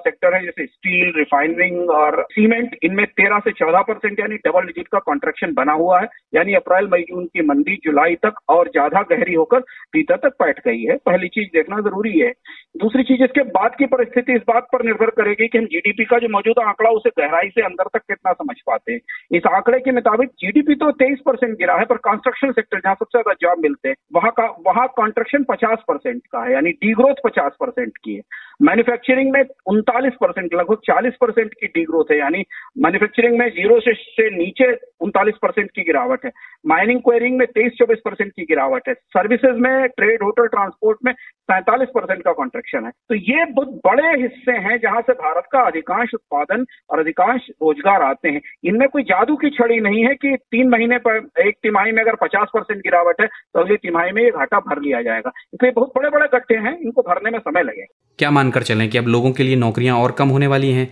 सेक्टर 0.00 0.34
है 0.34 0.42
जैसे 0.42 0.66
स्टील 0.66 1.12
रिफाइनरिंग 1.16 1.90
और 1.92 2.20
सीमेंट 2.32 2.76
इनमें 2.84 3.04
तेरह 3.12 3.38
से 3.44 3.52
चौदह 3.52 3.82
परसेंट 3.82 4.20
यानी 4.20 4.36
डबल 4.46 4.66
डिजिट 4.66 4.88
का 4.88 4.98
कॉन्ट्रेक्शन 5.06 5.52
बना 5.54 5.72
हुआ 5.74 6.00
है। 6.00 6.08
यानी 6.34 6.54
अप्रैल 6.54 6.88
मई 6.92 7.02
जून 7.02 7.24
की 7.26 7.46
मंदी 7.46 7.76
जुलाई 7.84 8.14
तक 8.22 8.38
और 8.48 8.68
ज़्यादा 8.68 9.02
गहरी 9.10 9.34
होकर 9.34 9.60
भीतर 9.94 10.16
तक 10.18 10.36
बैठ 10.42 10.60
गई 10.66 10.82
है। 10.82 10.96
पहली 11.06 11.28
चीज़ 11.30 11.48
देखना 11.54 11.80
ज़रूरी 11.80 12.18
है। 12.18 12.30
दूसरी 12.76 13.02
चीज़ 13.04 13.24
इसके 13.24 13.41
बाद 13.48 13.74
की 13.74 13.86
परिस्थिति 13.86 14.34
इस 14.34 14.42
बात 14.48 14.66
पर 14.72 14.84
निर्भर 14.84 15.10
करेगी 15.12 15.48
कि 15.48 15.58
हम 15.58 15.64
जीडीपी 15.66 16.04
का 16.04 16.18
जो 16.18 16.28
मौजूदा 16.28 16.66
आंकड़ा 16.68 16.90
उसे 16.90 17.10
गहराई 17.18 17.48
से 17.48 17.62
अंदर 17.62 17.88
तक 17.94 18.02
कितना 18.02 18.32
समझ 18.32 18.56
पाते 18.66 18.92
हैं। 18.92 19.00
इस 19.32 19.46
आंकड़े 19.46 19.80
के 19.80 19.92
मुताबिक 19.92 20.28
जीडीपी 20.40 20.74
तो 20.74 20.90
तेईस 21.00 21.18
परसेंट 21.26 21.56
गिरा 21.58 21.74
है 21.74 21.84
पर 21.84 21.96
कंस्ट्रक्शन 22.04 22.52
सेक्टर 22.52 22.78
जहाँ 22.78 22.94
सबसे 22.94 23.18
ज़्यादा 23.18 23.34
जॉब 23.42 23.62
मिलते 23.62 23.88
हैं 23.88 23.96
वहाँ 24.14 24.30
का 24.30 24.46
वहाँ 24.66 24.86
कॉन्ट्रेक्शन 24.96 25.44
पचास 25.44 25.78
परसेंट 25.88 26.22
का 26.32 26.44
है 26.44 26.52
यानी 26.52 26.70
डी 26.72 26.92
ग्रोथ 26.94 27.22
पचास 27.24 27.56
परसेंट 27.60 27.92
की 27.96 28.14
है। 28.14 28.22
मैन्युफैक्चरिंग 28.62 29.32
में 29.32 29.42
उनतालीस 29.66 30.12
परसेंट 30.20 30.54
लगभग 30.54 30.80
चालीस 30.86 31.14
परसेंट 31.20 31.54
की 31.54 31.66
डी 31.66 31.84
ग्रोथ 31.84 32.10
है 32.10 32.18
यानी 32.18 32.44
मैन्युफैक्चरिंग 32.78 33.38
में 33.38 33.48
ज़ीरो 33.50 33.78
से, 33.80 33.94
से 33.94 34.30
नीचे 34.36 34.72
उनतालीस 35.00 35.34
परसेंट 35.42 35.70
की 35.70 35.82
गिरावट 35.82 36.24
है। 36.24 36.30
माइनिंग 36.66 37.00
क्वेरिंग 37.00 37.38
में 37.38 37.46
तेईस 37.48 37.72
चौबीस 37.78 37.98
परसेंट 38.04 38.32
की 38.32 38.44
गिरावट 38.44 38.88
है। 38.88 38.94
सर्विसेज़ 38.94 39.56
में 39.58 39.88
ट्रेड 39.88 40.22
होटल 40.22 40.46
ट्रांसपोर्ट 40.46 40.98
में 41.04 41.12
सैंतालीस 41.12 41.88
परसेंट 41.94 42.22
का 42.24 42.32
कॉन्ट्रेक्शन 42.32 42.84
है। 42.84 42.90
तो 42.90 43.14
ये 43.32 43.44
बहुत 43.46 43.68
बड़े 43.86 44.08
हिस्से 44.22 44.52
हैं 44.62 44.78
जहाँ 44.78 45.00
से 45.00 45.12
भारत 45.14 45.44
का 45.52 45.60
अधिकांश 45.62 46.14
उत्पादन 46.14 46.64
और 46.90 47.00
अधिकांश 47.00 47.46
रोज़गार 47.52 48.02
आते 48.02 48.28
हैं। 48.28 48.40
इनमें 48.64 48.88
कोई 48.88 49.02
जादू 49.04 49.36
की 49.36 49.50
छड़ी 49.50 49.78
नहीं 49.80 50.04
है 50.04 50.14
कि 50.16 50.36
तीन 50.52 50.68
महीने 50.68 50.98
पर 50.98 51.16
एक 51.46 51.56
तिमाही 51.62 51.92
में 51.92 52.02
अगर 52.02 52.14
पचास 52.16 52.48
परसेंट 52.54 52.80
गिरावट 52.80 53.20
है 53.20 53.26
तो 53.26 53.60
अगली 53.60 53.76
तिमाही 53.78 54.12
में 54.12 54.22
ये 54.22 54.30
घाटा 54.30 54.58
भर 54.60 54.80
लिया 54.82 55.02
जाएगा। 55.02 55.32
इसलिए 55.54 55.72
बहुत 55.72 55.92
बड़े 55.96 56.10
बड़े 56.10 56.26
गट्ठे 56.34 56.54
हैं, 56.56 56.78
इनको 56.78 57.02
भरने 57.02 57.30
में 57.30 57.38
समय 57.38 57.62
लगे। 57.62 57.86
क्या 58.18 58.30
मानकर 58.30 58.62
चलें 58.64 58.88
कि 58.90 58.98
अब 58.98 59.06
लोगों 59.08 59.32
के 59.32 59.42
लिए 59.42 59.56
नौकरियाँ 59.56 59.96
और 59.98 60.12
कम 60.12 60.28
होने 60.28 60.46
वाली 60.46 60.72
हैं? 60.72 60.88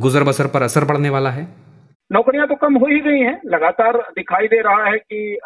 गुजर 0.00 0.22
बसर 0.22 0.46
पर 0.46 0.62
असर 0.62 0.84
पड़ने 0.84 1.10
वाला 1.10 1.30
है? 1.30 1.46
नौकरियाँ 2.10 2.46
तो 2.48 2.54
कम 2.54 2.74
हो 2.74 2.86
ही 2.86 2.98
गई 3.00 3.18
हैं। 3.18 3.40
लगातार 3.46 3.96
दिखाई 4.16 4.46
दे 4.46 4.60
रहा 4.62 4.84
है 4.84 4.98
कि 4.98 5.38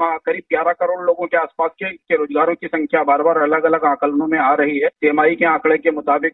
करीब 0.00 0.42
11 0.52 0.72
करोड़ 0.72 1.04
लोगों 1.06 1.26
के 1.26 1.36
आसपास 1.36 1.70
के, 1.72 1.90
के 1.90 2.16
रोजगारों 2.16 2.54
की 2.54 2.66
संख्या 2.66 3.02
बार 3.02 3.22
बार 3.22 3.38
अलग 3.38 3.64
अलग 3.64 3.84
आकलनों 3.84 4.26
में 4.26 4.38
आ 4.38 4.52
रही 4.54 4.78
है। 4.78 4.88
सीएमआई 4.88 5.34
के 5.34 5.44
आंकड़े 5.44 5.76
के 5.78 5.90
मुताबिक 5.90 6.32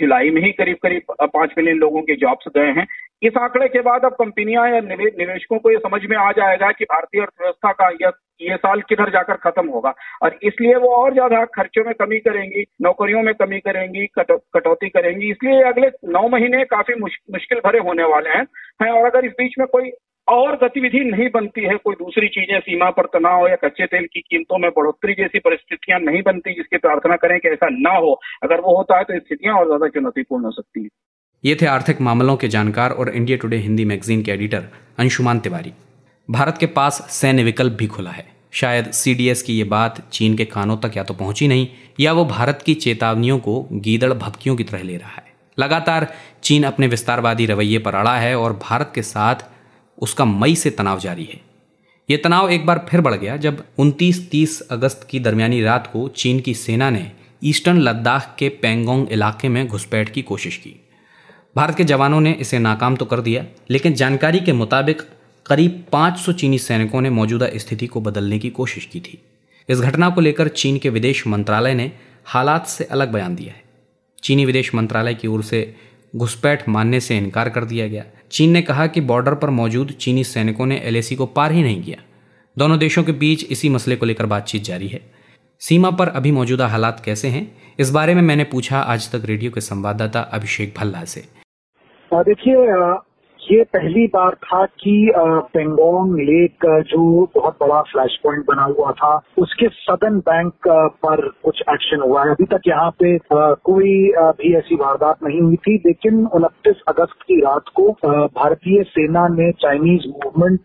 जुलाई 0.00 0.30
में 0.30 0.40
ही 0.42 0.52
करीब 0.52 0.76
करीब 0.82 1.14
पाँच 1.22 1.54
मिलियन 1.58 1.78
लोगों 1.78 2.02
के 2.02 2.16
जॉब्स 2.16 2.48
गए 2.56 2.70
हैं। 2.70 2.86
इस 3.22 3.32
आंकड़े 3.38 3.66
के 3.68 3.80
बाद 3.80 4.04
अब 4.04 4.12
कंपनियाँ 4.12 4.68
या 4.70 4.80
निवेशकों 4.80 5.58
को 5.58 5.70
ये 5.70 5.78
समझ 5.78 6.00
में 6.10 6.16
आ 6.16 6.30
जाएगा 6.32 6.70
कि 6.72 6.84
भारतीय 6.84 7.20
अर्थव्यवस्था 7.22 7.72
का 7.72 7.88
यह 8.02 8.12
ये 8.40 8.56
साल 8.56 8.80
किधर 8.80 9.10
जाकर 9.10 9.36
खत्म 9.42 9.66
होगा। 9.68 9.92
और 10.22 10.38
इसलिए 10.42 10.74
वो 10.76 10.88
और 10.94 11.12
ज़्यादा 11.12 11.44
खर्चों 11.54 11.84
में 11.84 11.92
कमी 11.94 12.18
करेंगी, 12.18 12.64
नौकरियों 12.82 13.22
में 13.22 13.34
कमी 13.34 13.58
करेंगी 13.60 14.06
कटौती 14.18 14.88
करेंगी। 14.88 15.30
इसलिए 15.30 15.62
अगले 15.62 15.88
नौ 16.08 16.26
महीने 16.28 16.64
काफ़ी 16.66 16.94
मुश्किल 17.00 17.60
भरे 17.66 17.78
होने 17.80 18.04
वाले 18.04 18.30
हैं, 18.30 18.44
है। 18.82 18.90
और 18.92 19.06
अगर 19.06 19.24
इस 19.24 19.32
बीच 19.38 19.54
में 19.58 19.66
कोई 19.68 19.90
और 20.28 20.56
गतिविधि 20.56 21.00
नहीं 21.04 21.28
बनती 21.30 21.64
है, 21.64 21.76
कोई 21.76 21.94
दूसरी 21.94 22.28
चीज़ें, 22.28 22.58
सीमा 22.60 22.90
पर 22.90 23.06
तनाव 23.14 23.46
या 23.48 23.56
कच्चे 23.64 23.86
तेल 23.86 24.06
की 24.12 24.20
कीमतों 24.20 24.58
में 24.58 24.70
बढ़ोतरी 24.70 25.14
जैसी 25.14 25.38
परिस्थितियाँ 25.40 26.00
नहीं 26.02 26.22
बनती, 26.22 26.54
जिसकी 26.54 26.76
प्रार्थना 26.78 27.16
करें 27.16 27.38
कि 27.40 27.48
ऐसा 27.48 27.68
ना 27.72 27.96
हो, 27.96 28.18
अगर 28.42 28.60
वो 28.60 28.76
होता 28.76 28.98
है 28.98 29.04
तो 29.04 29.18
स्थितियाँ 29.18 29.56
और 29.56 29.66
ज़्यादा 29.66 29.88
चुनौतीपूर्ण 29.90 30.44
हो 30.44 30.50
सकती 30.52 30.82
हैं। 30.82 30.88
ये 31.44 31.56
थे 31.62 31.66
आर्थिक 31.66 32.00
मामलों 32.00 32.36
के 32.36 32.48
जानकार 32.48 32.90
और 32.90 33.08
इंडिया 33.08 33.36
टुडे 33.36 33.56
हिंदी 33.56 33.84
मैगजीन 33.84 34.22
के 34.22 34.30
एडिटर 34.30 34.68
अंशुमान 34.98 35.40
तिवारी। 35.40 35.72
भारत 36.30 36.58
के 36.58 36.66
पास 36.66 37.06
सैन्य 37.10 37.42
विकल्प 37.42 37.72
भी 37.72 37.86
खुला 37.86 38.10
है। 38.10 38.26
शायद 38.52 38.90
सीडीएस 38.90 39.42
की 39.42 39.54
ये 39.54 39.64
बात 39.64 40.10
चीन 40.12 40.36
के 40.36 40.44
कानों 40.44 40.76
तक 40.76 40.96
या 40.96 41.02
तो 41.02 41.14
पहुँची 41.14 41.48
नहीं, 41.48 41.68
या 42.00 42.12
वो 42.12 42.24
भारत 42.24 42.62
की 42.66 42.74
चेतावनियों 42.74 43.38
को 43.38 43.68
गीदड़ 43.72 44.12
भपकियों 44.12 44.56
की 44.56 44.64
तरह 44.64 44.82
ले 44.82 44.96
रहा 44.96 45.10
है। 45.10 45.34
लगातार 45.58 46.14
चीन 46.42 46.64
अपने 46.64 46.86
विस्तारवादी 46.86 47.46
रवैये 47.46 47.78
पर 47.78 47.94
अड़ा 47.94 48.16
है 48.16 48.38
और 48.38 48.52
भारत 48.52 48.92
के 48.94 49.02
साथ 49.02 49.34
उसका 49.98 50.24
मई 50.24 50.54
से 50.54 50.70
तनाव 50.70 50.98
जारी 50.98 51.24
है। 51.24 51.40
ये 52.10 52.16
तनाव 52.16 52.50
एक 52.50 52.66
बार 52.66 52.86
फिर 52.88 53.00
बढ़ 53.00 53.14
गया 53.14 53.36
जब 53.36 53.64
29-30 53.78 54.60
अगस्त 54.60 55.06
की 55.10 55.20
दरमियानी 55.20 55.62
रात 55.62 55.86
को 55.86 56.08
चीन 56.08 56.40
की 56.40 56.54
सेना 56.54 56.90
ने 56.90 57.12
ईस्टर्न 57.44 57.78
लद्दाख 57.78 58.34
के 58.38 58.48
पेंगोंग 58.48 59.06
इलाके 59.12 59.48
में 59.48 59.66
घुसपैठ 59.66 60.08
की 60.08 60.22
कोशिश 60.22 60.56
की। 60.56 60.80
भारत 61.56 61.76
के 61.76 61.84
जवानों 61.84 62.20
ने 62.20 62.32
इसे 62.32 62.58
नाकाम 62.58 62.96
तो 62.96 63.04
कर 63.04 63.20
दिया, 63.20 63.44
लेकिन 63.70 63.94
जानकारी 63.94 64.40
के 64.40 64.52
मुताबिक 64.52 65.02
करीब 65.46 65.84
500 65.92 66.32
चीनी 66.32 66.58
सैनिकों 66.58 67.00
ने 67.00 67.10
मौजूदा 67.10 67.48
स्थिति 67.56 67.86
को 67.86 68.00
बदलने 68.00 68.38
की 68.38 68.50
कोशिश 68.50 68.86
की 68.86 69.00
थी। 69.00 69.18
इस 69.68 69.80
घटना 69.80 70.08
को 70.10 70.20
लेकर 70.20 70.48
चीन 70.48 70.78
के 70.78 70.88
विदेश 70.88 71.26
मंत्रालय 71.26 71.74
ने 71.74 71.90
हालात 72.26 72.66
से 72.66 72.84
अलग 72.84 73.12
बयान 73.12 73.34
दिया 73.34 73.52
है। 73.52 73.62
चीनी 74.22 74.44
विदेश 74.44 74.74
मंत्रालय 74.74 75.14
की 75.14 75.28
ओर 75.28 75.42
से 75.42 75.74
घुसपैठ 76.16 76.68
मानने 76.68 77.00
से 77.00 77.16
इनकार 77.18 77.48
कर 77.48 77.64
दिया 77.64 77.86
गया। 77.88 78.04
चीन 78.30 78.50
ने 78.50 78.62
कहा 78.62 78.86
कि 78.86 79.00
बॉर्डर 79.00 79.34
पर 79.34 79.50
मौजूद 79.50 79.90
चीनी 79.90 80.24
सैनिकों 80.24 80.66
ने 80.66 80.78
एलएसी 80.78 81.16
को 81.16 81.26
पार 81.26 81.52
ही 81.52 81.62
नहीं 81.62 81.82
किया। 81.82 82.02
दोनों 82.56 82.78
देशों 82.78 83.04
के 83.04 83.12
बीच 83.12 83.44
इसी 83.44 83.68
मसले 83.68 83.96
को 83.96 84.06
लेकर 84.06 84.26
बातचीत 84.26 84.64
जारी 84.64 84.88
है। 84.88 85.00
सीमा 85.60 85.90
पर 85.90 86.08
अभी 86.08 86.32
मौजूदा 86.32 86.68
हालात 86.68 87.02
कैसे 87.04 87.28
हैं, 87.28 87.46
इस 87.78 87.90
बारे 87.90 88.14
में 88.14 88.22
मैंने 88.22 88.44
पूछा 88.44 88.80
आज 88.80 89.10
तक 89.12 89.22
रेडियो 89.24 89.50
के 89.50 89.60
संवाददाता 89.60 90.20
अभिषेक 90.20 90.74
भल्ला 90.76 91.04
से। 91.04 91.24
देखिए 92.12 92.54
ये 93.40 93.62
पहली 93.64 94.06
बार 94.06 94.34
था 94.34 94.64
कि 94.64 95.12
पेंगोंग 95.54 96.14
लेक 96.18 96.66
जो 96.88 97.00
बहुत 97.34 97.56
बड़ा 97.60 97.80
फ्लैश 97.82 98.18
पॉइंट 98.24 98.44
बना 98.48 98.62
हुआ 98.62 98.92
था, 98.92 99.20
उसके 99.38 99.68
सदन 99.68 100.18
बैंक 100.18 100.68
पर 101.04 101.28
कुछ 101.44 101.62
एक्शन 101.70 102.00
हुआ 102.00 102.24
है। 102.24 102.30
अभी 102.30 102.44
तक 102.44 102.68
यहाँ 102.68 102.90
पे 103.02 103.18
कोई 103.32 103.92
भी 104.38 104.54
ऐसी 104.56 104.74
वारदात 104.74 105.22
नहीं 105.24 105.40
हुई 105.40 105.56
थी, 105.56 105.74
लेकिन 105.86 106.24
उनतीस 106.26 106.80
अगस्त 106.88 107.22
की 107.22 107.40
रात 107.40 107.68
को 107.74 107.88
भारतीय 108.40 108.82
सेना 108.82 109.26
ने 109.28 109.50
चाइनीज़ 109.52 110.08
मूवमेंट 110.08 110.60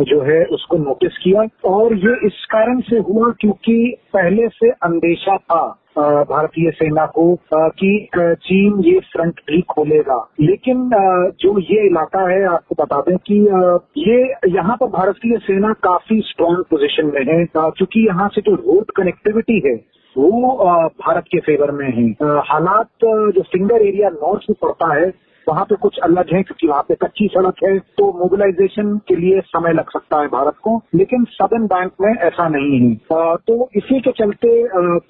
जो 0.00 0.20
है, 0.20 0.44
उसको 0.44 0.76
नोटिस 0.76 1.18
किया। 1.18 1.46
और 1.64 1.94
ये 1.94 2.16
इस 2.26 2.46
कारण 2.50 2.80
से 2.80 2.98
हुआ 2.98 3.32
क्योंकि 3.40 3.96
पहले 4.12 4.48
से 4.48 4.70
अंदेशा 4.70 5.36
था 5.36 5.76
भारतीय 5.98 6.70
सेना 6.70 7.06
को 7.06 7.38
कि 7.54 8.08
चीन 8.16 8.80
ये 8.84 8.98
फ्रंट 9.00 9.40
भी 9.46 9.60
खोलेगा। 9.60 10.28
लेकिन 10.40 10.90
जो 11.40 11.58
ये 11.58 11.86
इलाका 11.86 12.28
है, 12.28 12.44
आपको 12.44 12.74
बता 12.82 13.00
दें 13.00 13.16
कि 13.16 13.38
ये 13.98 14.34
यहाँ 14.48 14.76
पर 14.76 14.86
भारतीय 14.86 15.38
सेना 15.38 15.72
काफ़ी 15.72 16.20
स्ट्रांग 16.20 16.64
पोजीशन 16.70 17.06
में 17.06 17.24
है। 17.32 17.44
क्योंकि 17.56 18.06
यहाँ 18.06 18.28
से 18.28 18.40
जो 18.40 18.54
रोड 18.54 18.90
कनेक्टिविटी 18.96 19.62
है, 19.66 19.74
वो 20.18 20.56
भारत 21.06 21.24
के 21.32 21.38
फेवर 21.38 21.70
में 21.70 21.86
है। 21.86 22.10
हालात 22.22 22.88
जो 23.04 23.42
फिंगर 23.42 23.82
एरिया 23.82 24.08
नॉर्थ 24.08 24.42
में 24.50 24.56
पड़ता 24.62 24.94
है 24.94 25.29
वहाँ 25.50 25.64
पे 25.64 25.76
कुछ 25.82 25.98
अलग 26.04 26.32
है, 26.34 26.42
क्योंकि 26.42 26.66
वहाँ 26.66 26.82
पे 26.88 26.94
कच्ची 27.02 27.26
सड़क 27.28 27.64
है 27.64 27.78
तो 27.98 28.06
मोबिलाइजेशन 28.18 28.96
के 29.08 29.16
लिए 29.16 29.40
समय 29.46 29.72
लग 29.72 29.90
सकता 29.90 30.20
है 30.20 30.26
भारत 30.28 30.54
को, 30.62 30.76
लेकिन 30.94 31.24
सदन 31.32 31.66
बैंक 31.66 31.92
में 32.00 32.12
ऐसा 32.12 32.48
नहीं 32.48 32.80
है। 32.80 32.94
तो 33.46 33.68
इसी 33.76 34.00
के 34.00 34.12
चलते 34.12 34.48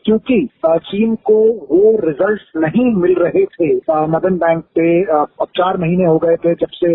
क्योंकि 0.04 0.46
चीन 0.66 1.14
को 1.24 1.38
वो 1.70 1.96
रिज़ल्ट 2.04 2.56
नहीं 2.58 2.84
मिल 2.96 3.14
रहे 3.16 3.44
थे 3.54 3.74
मदन 4.08 4.38
बैंक 4.38 4.64
पे 4.78 5.02
अब 5.12 5.46
चार 5.56 5.76
महीने 5.78 6.04
हो 6.04 6.18
गए 6.18 6.36
थे 6.36 6.54
जब 6.56 6.70
से 6.74 6.92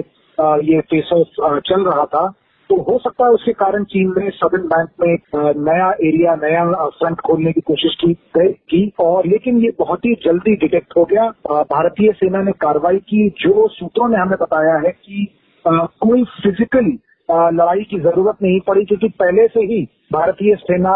ये 0.67 0.79
फेस 0.83 1.09
ऑफ़ 1.13 1.59
चल 1.67 1.83
रहा 1.83 2.05
था। 2.05 2.25
तो 2.69 2.75
हो 2.81 2.97
सकता 2.97 3.25
है 3.25 3.31
उसके 3.31 3.51
कारण 3.53 3.83
चीन 3.83 4.13
ने 4.17 4.29
सदन 4.29 4.67
बैंक 4.67 4.89
में 5.01 5.53
नया 5.65 5.89
एरिया 6.03 6.35
नया 6.35 6.63
फ्रंट 6.91 7.19
खोलने 7.21 7.51
की 7.51 7.61
कोशिश 7.61 7.97
की 8.03 8.91
और 8.99 9.27
लेकिन 9.27 9.57
ये 9.57 9.71
बहुत 9.79 10.05
ही 10.05 10.13
जल्दी 10.25 10.55
डिटेक्ट 10.55 10.93
हो 10.97 11.03
गया। 11.05 11.29
भारतीय 11.63 12.11
सेना 12.13 12.41
ने 12.41 12.51
कार्रवाई 12.61 12.97
की, 12.99 13.29
जो 13.29 13.67
सूत्रों 13.69 14.07
ने 14.09 14.17
हमें 14.17 14.37
बताया 14.41 14.75
है 14.77 14.91
कि 14.91 15.27
कोई 15.65 16.23
फ़िज़िकल 16.35 16.91
लड़ाई 17.29 17.83
की 17.83 17.99
ज़रूरत 17.99 18.41
नहीं 18.43 18.59
पड़ी, 18.59 18.85
क्योंकि 18.85 19.07
पहले 19.19 19.47
से 19.47 19.59
ही 19.65 19.81
भारतीय 20.13 20.55
सेना 20.55 20.93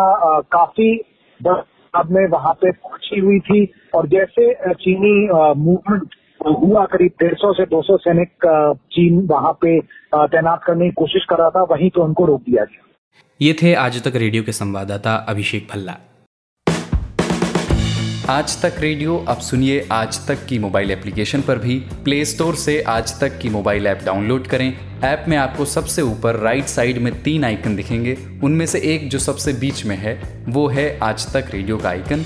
काफ़ी 0.51 0.95
अब 1.93 2.11
में 2.11 2.25
वहाँ 2.27 2.53
पे 2.53 2.71
पहुँची 2.71 3.19
हुई 3.19 3.39
थी। 3.39 3.67
और 3.95 4.07
जैसे 4.07 4.73
चीनी 4.73 5.13
मूवमेंट 5.57 6.15
हुआ 6.41 6.85
करीब 6.85 7.11
डेढ़ 7.19 7.33
सौ 7.35 7.51
से 7.53 7.65
दो 7.65 7.81
सौ 7.81 7.97
सैनिक 7.97 8.45
चीन 8.93 9.25
वहाँ 9.27 9.51
पे 9.61 9.79
तैनात 10.15 10.61
करने 10.67 10.85
की 10.85 10.91
कोशिश 10.95 11.25
कर 11.29 11.37
रहा 11.37 11.49
था, 11.49 11.63
वहीं 11.71 11.89
तो 11.89 12.03
उनको 12.03 12.25
रोक 12.25 12.41
दिया 12.41 12.63
गया। 12.63 12.85
ये 13.39 13.55
थे 13.61 13.73
आज 13.77 14.03
तक 14.03 14.15
रेडियो 14.15 14.43
के 14.43 14.51
संवाददाता 14.51 15.15
अभिषेक 15.29 15.67
भल्ला। 15.73 15.97
आज 18.29 18.61
तक 18.61 18.75
रेडियो, 18.79 19.15
अब 19.29 19.37
सुनिए 19.37 19.87
आज 19.91 20.17
तक 20.27 20.45
की 20.49 20.57
मोबाइल 20.59 20.91
एप्लीकेशन 20.91 21.41
पर 21.41 21.57
भी। 21.57 21.79
प्ले 22.03 22.23
स्टोर 22.25 22.55
से 22.55 22.81
आज 22.87 23.19
तक 23.21 23.37
की 23.41 23.49
मोबाइल 23.49 23.87
ऐप 23.87 23.99
डाउनलोड 24.05 24.47
करें। 24.47 24.73
ऐप 25.03 25.25
में 25.27 25.35
आपको 25.37 25.65
सबसे 25.65 26.01
ऊपर 26.01 26.35
राइट 26.35 26.65
साइड 26.65 26.97
में 26.97 27.11
तीन 27.23 27.43
आइकन 27.43 27.75
दिखेंगे। 27.75 28.15
उनमें 28.43 28.65
से 28.65 28.79
एक 28.93 29.09
जो 29.09 29.19
सबसे 29.19 29.53
बीच 29.53 29.85
में 29.85 29.95
है, 29.95 30.13
वो 30.49 30.67
है 30.67 30.99
आज 30.99 31.33
तक 31.33 31.51
रेडियो 31.53 31.77
का 31.77 31.89
आइकन। 31.89 32.25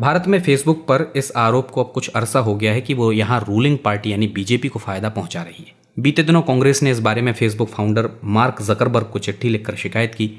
भारत 0.00 0.24
में 0.26 0.40
फेसबुक 0.42 0.78
पर 0.86 1.12
इस 1.16 1.30
आरोप 1.36 1.70
को 1.70 1.82
अब 1.84 1.90
कुछ 1.92 2.08
अरसा 2.08 2.38
हो 2.38 2.54
गया 2.54 2.72
है 2.72 2.80
कि 2.80 2.94
वो 2.94 3.10
यहाँ 3.12 3.38
रूलिंग 3.40 3.76
पार्टी 3.78 4.12
यानी 4.12 4.26
बीजेपी 4.26 4.68
को 4.68 4.78
फ़ायदा 4.78 5.08
पहुँचा 5.08 5.42
रही 5.42 5.64
है। 5.64 5.74
बीते 5.98 6.22
दिनों 6.22 6.40
कांग्रेस 6.42 6.82
ने 6.82 6.90
इस 6.90 7.00
बारे 7.00 7.22
में 7.22 7.32
फेसबुक 7.32 7.68
फाउंडर 7.68 8.08
मार्क 8.24 8.62
जकरबर्ग 8.62 9.06
को 9.06 9.18
चिट्ठी 9.18 9.48
लिखकर 9.48 9.74
शिकायत 9.74 10.14
की। 10.14 10.30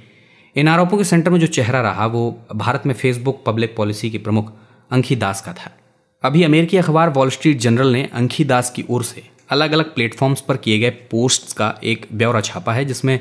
इन 0.56 0.68
आरोपों 0.68 0.98
के 0.98 1.04
सेंटर 1.04 1.32
में 1.32 1.40
जो 1.40 1.48
चेहरा 1.48 1.82
रहा, 1.82 2.06
वो 2.06 2.46
भारत 2.56 2.84
में 2.86 2.94
फेसबुक 2.94 3.44
पब्लिक 3.46 3.76
पॉलिसी 3.76 4.10
की 4.10 4.18
प्रमुख 4.18 4.52
अंखी 4.92 5.16
दास 5.16 5.42
का 5.42 5.54
था। 5.54 5.72
अभी 6.24 6.44
अमेरिकी 6.44 6.78
अखबार 6.78 7.10
वॉल 7.10 7.30
स्ट्रीट 7.30 7.60
जनरल 7.60 7.94
ने 7.94 8.04
अंखी 8.14 8.44
दास 8.44 8.72
की 8.72 8.86
ओर 8.90 9.04
से 9.04 9.24
अलग 9.50 9.72
अलग 9.72 9.94
प्लेटफॉर्म्स 9.96 10.42
पर 10.42 10.58
किए 10.58 10.80
गए 10.80 10.90
पोस्ट्स 11.12 11.54
का 11.54 11.74
एक 11.84 12.08
ब्यौरा 12.14 12.42
छापा 12.42 12.74
है, 12.74 12.86
जिसमें 12.86 13.20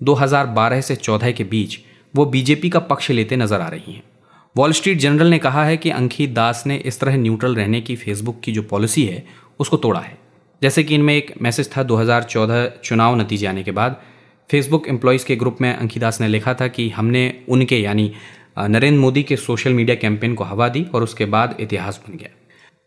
2012 0.00 0.80
से 0.80 0.96
14 0.96 1.32
के 1.32 1.44
बीच 1.44 1.78
वो 2.14 2.26
बीजेपी 2.26 2.70
का 2.70 2.80
पक्ष 2.80 3.10
लेते 3.10 3.36
नज़र 3.36 3.60
आ 3.60 3.68
रही 3.68 3.92
हैं। 3.92 4.02
वॉल 4.56 4.72
स्ट्रीट 4.72 4.98
जनरल 4.98 5.26
ने 5.26 5.38
कहा 5.38 5.64
है 5.64 5.76
कि 5.76 5.90
अंकित 5.90 6.30
दास 6.30 6.62
ने 6.66 6.76
इस 6.76 6.98
तरह 7.00 7.16
न्यूट्रल 7.16 7.54
रहने 7.54 7.80
की 7.80 7.94
फेसबुक 7.96 8.40
की 8.40 8.52
जो 8.52 8.62
पॉलिसी 8.62 9.04
है, 9.04 9.24
उसको 9.60 9.76
तोड़ा 9.76 10.00
है। 10.00 10.16
जैसे 10.62 10.84
कि 10.84 10.94
इनमें 10.94 11.14
एक 11.14 11.32
मैसेज 11.42 11.70
था 11.76 11.82
2014 11.82 12.66
चुनाव 12.84 13.16
नतीजे 13.16 13.46
आने 13.46 13.62
के 13.62 13.70
बाद, 13.70 14.00
फेसबुक 14.50 14.86
एम्प्लॉयज़ 14.88 15.26
के 15.26 15.36
ग्रुप 15.36 15.56
में 15.60 15.72
अंकित 15.74 16.02
दास 16.02 16.20
ने 16.20 16.28
लिखा 16.28 16.54
था 16.54 16.68
कि 16.68 16.88
हमने 16.90 17.24
उनके 17.48 17.78
यानी 17.78 18.12
नरेंद्र 18.58 19.00
मोदी 19.00 19.22
के 19.22 19.36
सोशल 19.36 19.72
मीडिया 19.72 19.96
कैंपेन 19.96 20.34
को 20.34 20.44
हवा 20.44 20.68
दी 20.68 20.84
और 20.94 21.02
उसके 21.02 21.24
बाद 21.26 21.56
इतिहास 21.60 22.00
बन 22.08 22.16
गया। 22.16 22.30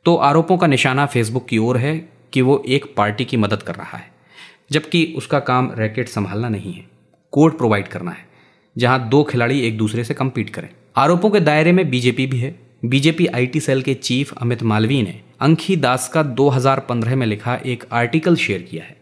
तो 0.05 0.15
आरोपों 0.15 0.57
का 0.57 0.67
निशाना 0.67 1.05
फेसबुक 1.05 1.47
की 1.47 1.57
ओर 1.57 1.77
है 1.77 1.97
कि 2.33 2.41
वो 2.41 2.63
एक 2.67 2.93
पार्टी 2.97 3.25
की 3.25 3.37
मदद 3.37 3.63
कर 3.63 3.75
रहा 3.75 3.97
है, 3.97 4.09
जबकि 4.71 5.05
उसका 5.17 5.39
काम 5.41 5.71
रैकेट 5.77 6.09
संभालना 6.09 6.49
नहीं 6.49 6.73
है 6.73 6.87
कोर्ट 7.33 7.57
प्रोवाइड 7.57 7.87
करना 7.87 8.11
है, 8.11 8.25
जहाँ 8.75 9.07
दो 9.09 9.23
खिलाड़ी 9.23 9.61
एक 9.61 9.77
दूसरे 9.77 10.03
से 10.03 10.13
कम्पीट 10.13 10.49
करें। 10.49 10.69
आरोपों 10.97 11.29
के 11.29 11.39
दायरे 11.39 11.71
में 11.71 11.89
बीजेपी 11.89 12.25
भी 12.27 12.37
है। 12.37 12.59
बीजेपी 12.85 13.25
आईटी 13.27 13.59
सेल 13.59 13.81
के 13.81 13.93
चीफ 13.93 14.31
अमित 14.33 14.63
मालवीय 14.63 15.01
ने 15.01 15.13
अंखी 15.41 15.75
दास 15.75 16.07
का 16.07 16.23
2015 16.23 17.15
में 17.15 17.25
लिखा 17.27 17.55
एक 17.65 17.83
आर्टिकल 17.91 18.35
शेयर 18.35 18.61
किया 18.61 18.83
है। 18.83 18.95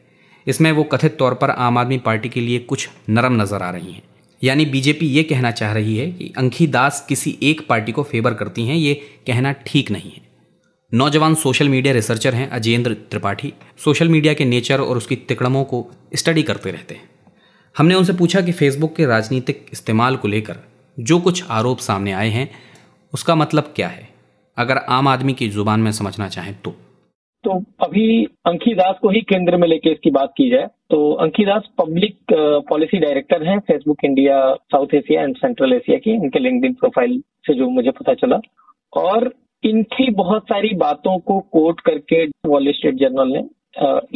इसमें 0.48 0.72
वो 0.72 0.84
कथित 0.84 1.18
तौर 1.18 1.34
पर 1.34 1.50
आम 1.50 1.78
आदमी 1.78 1.98
पार्टी 1.98 2.30
के 2.30 2.42
लिए 2.42 2.60
कुछ 2.60 2.90
नरम 3.10 3.42
नज़र 3.42 3.64
आ 3.64 3.70
रही 3.70 3.92
हैं। 3.92 4.02
यानी 4.44 4.66
बीजेपी 4.66 5.08
ये 5.08 5.24
कहना 5.24 5.52
चाह 5.52 5.74
रही 5.74 5.98
है 5.98 6.12
कि 6.12 6.32
अंखी 6.38 6.68
दास 6.68 7.06
किसी 7.10 7.38
एक 7.44 7.68
पार्टी 7.70 7.92
को 7.92 8.04
फेवर 8.04 8.34
करती 8.34 8.66
हैं, 8.66 8.76
ये 8.76 8.94
कहना 9.28 9.52
ठीक 9.52 9.92
नहीं 9.92 10.12
है। 10.12 10.22
नौजवान 10.92 11.36
सोशल 11.36 11.70
मीडिया 11.70 11.94
रिसर्चर 11.94 12.36
हैं 12.36 12.50
अजेंद्र 12.50 12.94
त्रिपाठी। 12.94 13.54
सोशल 13.84 14.10
मीडिया 14.10 14.34
के 14.34 14.46
नेचर 14.46 14.82
और 14.82 14.98
उसकी 14.98 15.16
तिकड़मों 15.16 15.64
को 15.64 15.86
स्टडी 16.16 16.44
करते 16.44 16.72
रहते 16.72 16.96
हैं। 16.96 17.10
हमने 17.76 17.96
उनसे 17.96 18.14
पूछा 18.14 18.42
कि 18.42 18.52
फेसबुक 18.52 18.96
के 18.96 19.06
राजनीतिक 19.06 19.66
इस्तेमाल 19.74 20.16
को 20.16 20.28
लेकर 20.28 20.64
जो 20.98 21.20
कुछ 21.20 21.44
आरोप 21.52 21.78
सामने 21.80 22.12
आए 22.14 22.30
हैं, 22.30 22.50
उसका 23.14 23.36
मतलब 23.36 23.74
क्या 23.76 23.88
है? 23.88 24.08
अगर 24.58 24.78
आम 24.90 25.08
आदमी 25.08 25.34
की 25.34 25.48
ज़ुबान 25.50 25.80
में 25.80 25.92
समझना 25.94 26.28
चाहें 26.30 26.54
तो। 26.62 26.72
तो 27.44 27.52
अभी 27.80 28.24
अंकी 28.46 28.74
दास 28.76 28.96
को 29.02 29.10
ही 29.10 29.22
केंद्र 29.24 29.58
में 29.58 29.68
लेके 29.68 29.90
इसकी 29.90 30.12
बात 30.12 30.32
की 30.38 30.50
जाए 30.50 30.68
तो 30.90 31.12
Ankhi 31.22 31.46
Das 31.46 31.64
public 31.78 32.18
policy 32.70 33.00
director 33.00 33.44
हैं 33.44 33.58
Facebook 33.62 34.04
India 34.06 34.40
South 34.72 34.94
Asia 34.94 35.24
and 35.24 35.36
Central 35.38 35.74
Asia 35.74 35.98
की, 35.98 36.12
इनके 36.14 36.40
लिंक्डइन 36.40 36.74
प्रोफ़ाइल 36.74 37.20
से 37.48 37.54
जो 37.54 37.70
मुझे 37.70 37.92
पता 37.92 38.14
चला। 38.16 38.40
और 38.94 39.34
इनकी 39.64 40.10
बहुत 40.14 40.44
सारी 40.44 40.74
बातों 40.78 41.18
को 41.20 41.40
कोट 41.52 41.80
करके 41.82 42.24
वॉल 42.46 42.72
स्ट्रीट 42.72 42.96
जर्नल 42.96 43.34
ने 43.34 43.44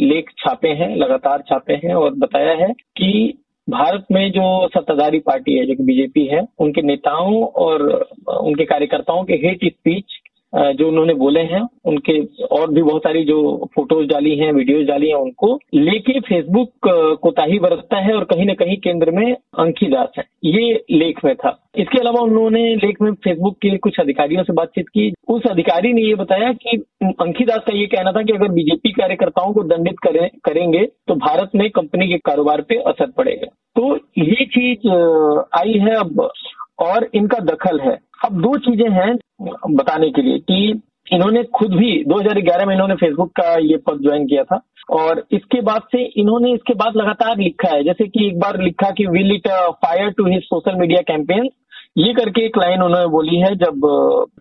लेख 0.00 0.30
छापे 0.38 0.68
हैं, 0.70 0.94
लगातार 0.96 1.42
छापे 1.48 1.74
हैं 1.84 1.94
और 1.94 2.14
बताया 2.16 2.52
है 2.56 2.72
कि 2.72 3.38
भारत 3.70 4.04
में 4.12 4.30
जो 4.30 4.46
सत्ताधारी 4.68 5.18
पार्टी 5.18 5.58
है, 5.58 5.66
जो 5.66 5.74
कि 5.74 5.82
बीजेपी 5.82 6.26
है, 6.26 6.46
उनके 6.58 6.82
नेताओं 6.82 7.42
और 7.64 7.82
उनके 8.38 8.64
कार्यकर्ताओं 8.64 9.22
के 9.24 9.34
हेट 9.44 9.64
स्पीच 9.64 10.18
जो 10.54 10.86
उन्होंने 10.88 11.14
बोले 11.14 11.40
हैं, 11.40 11.60
उनके 11.84 12.12
और 12.46 12.70
भी 12.70 12.82
बहुत 12.82 13.02
सारी 13.02 13.22
जो 13.24 13.68
फ़ोटोज़ 13.74 14.06
डाली 14.08 14.34
हैं 14.36 14.52
वीडियोज़ 14.52 14.86
डाली 14.86 15.08
हैं 15.08 15.16
उनको, 15.16 15.54
लेके 15.74 16.18
फेसबुक 16.20 16.88
कोताही 17.22 17.58
बरतता 17.58 17.98
है 17.98 18.14
और 18.14 18.24
कहीं 18.24 18.46
ना 18.46 18.54
कहीं 18.54 18.76
केंद्र 18.76 19.10
में 19.10 19.32
अंकी 19.32 19.86
दास 19.86 20.08
है। 20.18 20.24
ये 20.44 20.72
लेख 20.90 21.24
में 21.24 21.34
था। 21.34 21.56
इसके 21.76 21.98
अलावा 21.98 22.22
उन्होंने 22.22 22.64
लेख 22.76 23.00
में 23.02 23.12
फेसबुक 23.14 23.56
के 23.56 23.76
कुछ 23.78 24.00
अधिकारियों 24.00 24.42
से 24.42 24.52
बातचीत 24.52 24.88
की। 24.88 25.12
उस 25.28 25.46
अधिकारी 25.50 25.92
ने 25.92 26.02
ये 26.02 26.14
बताया 26.14 26.52
कि 26.52 26.76
अंकी 27.20 27.44
दास 27.44 27.62
का 27.66 27.76
ये 27.76 27.86
कहना 27.86 28.12
था 28.12 28.22
कि 28.22 28.32
अगर 28.32 28.52
बीजेपी 28.52 28.92
कार्यकर्ताओं 28.92 29.52
को 29.52 29.62
दंडित 29.64 29.98
करें, 30.02 30.28
करेंगे 30.44 30.84
तो 31.08 31.14
भारत 31.20 31.50
में 31.54 31.68
कंपनी 31.70 32.08
के 32.08 32.18
कारोबार 32.24 32.60
पे 32.60 32.82
असर 32.86 33.10
पड़ेगा। 33.10 33.56
तो 33.76 33.94
ये 34.18 34.44
चीज़ 34.46 34.88
आई 35.58 35.78
है 35.80 35.94
अब, 35.96 36.28
और 36.80 37.08
इनका 37.14 37.38
दखल 37.44 37.80
है। 37.80 37.98
अब 38.24 38.40
दो 38.42 38.56
चीज़ें 38.60 38.88
हैं 38.92 39.14
बताने 39.72 40.10
के 40.10 40.22
लिए 40.22 40.38
कि 40.40 40.80
इन्होंने 41.12 41.42
खुद 41.54 41.74
भी 41.74 41.92
2011 42.04 42.66
में 42.66 42.74
इन्होंने 42.74 42.94
फेसबुक 42.96 43.30
का 43.36 43.54
ये 43.60 43.76
पद 43.86 44.02
ज्वाइन 44.02 44.26
किया 44.26 44.42
था, 44.44 44.60
और 44.90 45.24
इसके 45.32 45.60
बाद 45.62 45.82
से 45.92 46.02
इन्होंने 46.16 46.52
इसके 46.54 46.74
बाद 46.74 46.96
लगातार 46.96 47.38
लिखा 47.38 47.74
है। 47.74 47.82
जैसे 47.84 48.06
कि 48.08 48.26
एक 48.26 48.38
बार 48.40 48.60
लिखा 48.62 48.90
कि 48.90 49.06
will 49.08 49.34
it 49.34 49.48
fire 49.84 50.10
to 50.10 50.26
his 50.26 50.42
social 50.44 50.78
media 50.80 51.00
campaign 51.08 51.48
ये 51.98 52.12
करके 52.14 52.44
एक 52.46 52.56
लाइन 52.58 52.82
उन्होंने 52.82 53.06
बोली 53.10 53.36
है 53.38 53.54
जब 53.58 53.86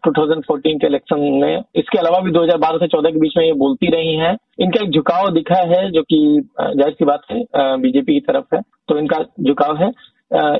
2014 0.07 0.77
के 0.79 0.87
इलेक्शन 0.87 1.19
में। 1.41 1.63
इसके 1.75 1.97
अलावा 1.99 2.19
भी 2.19 2.31
2012 2.31 2.77
से 2.77 2.87
14 2.87 3.11
के 3.11 3.19
बीच 3.19 3.33
में 3.37 3.45
ये 3.45 3.53
बोलती 3.61 3.87
रही 3.91 4.15
हैं। 4.15 4.35
इनका 4.61 4.83
एक 4.83 4.91
झुकाव 4.91 5.29
दिखा 5.33 5.59
है 5.71 5.89
जो 5.91 6.01
कि 6.03 6.19
ज़ाहिर 6.59 6.93
सी 6.93 7.05
बात 7.05 7.21
है 7.31 7.39
बीजेपी 7.81 8.13
की 8.13 8.19
तरफ़ 8.27 8.55
है। 8.55 8.61
तो 8.89 8.97
इनका 8.97 9.23
झुकाव 9.41 9.77
है। 9.77 9.91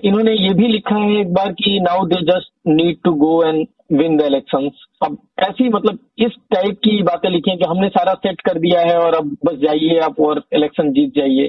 इन्होंने 0.06 0.32
ये 0.34 0.54
भी 0.54 0.68
लिखा 0.68 0.96
है 0.96 1.20
एक 1.22 1.34
बार 1.34 1.52
कि 1.54 1.80
now 1.80 2.06
they 2.06 2.22
just 2.26 2.52
need 2.68 2.98
to 3.04 3.12
go 3.16 3.44
and 3.44 3.66
win 3.92 4.18
the 4.18 4.22
election 4.22 4.70
अब 5.04 5.18
ऐसी 5.40 5.70
मतलब 5.70 6.00
इस 6.20 6.36
टाइप 6.54 6.78
की 6.84 7.02
बातें 7.04 7.30
लिखी 7.30 7.50
हैं 7.52 7.60
कि 7.60 7.66
हमने 7.66 7.88
सारा 7.90 8.14
सेट 8.26 8.42
कर 8.42 8.60
दिया 8.60 8.82
है 8.82 8.98
और 8.98 9.16
अब 9.16 9.36
बस 9.46 9.58
जाइए 9.58 10.00
आप 10.00 10.20
और 10.20 10.44
इलेक्शन 10.54 10.92
जीत 10.94 11.14
जाइए। 11.16 11.48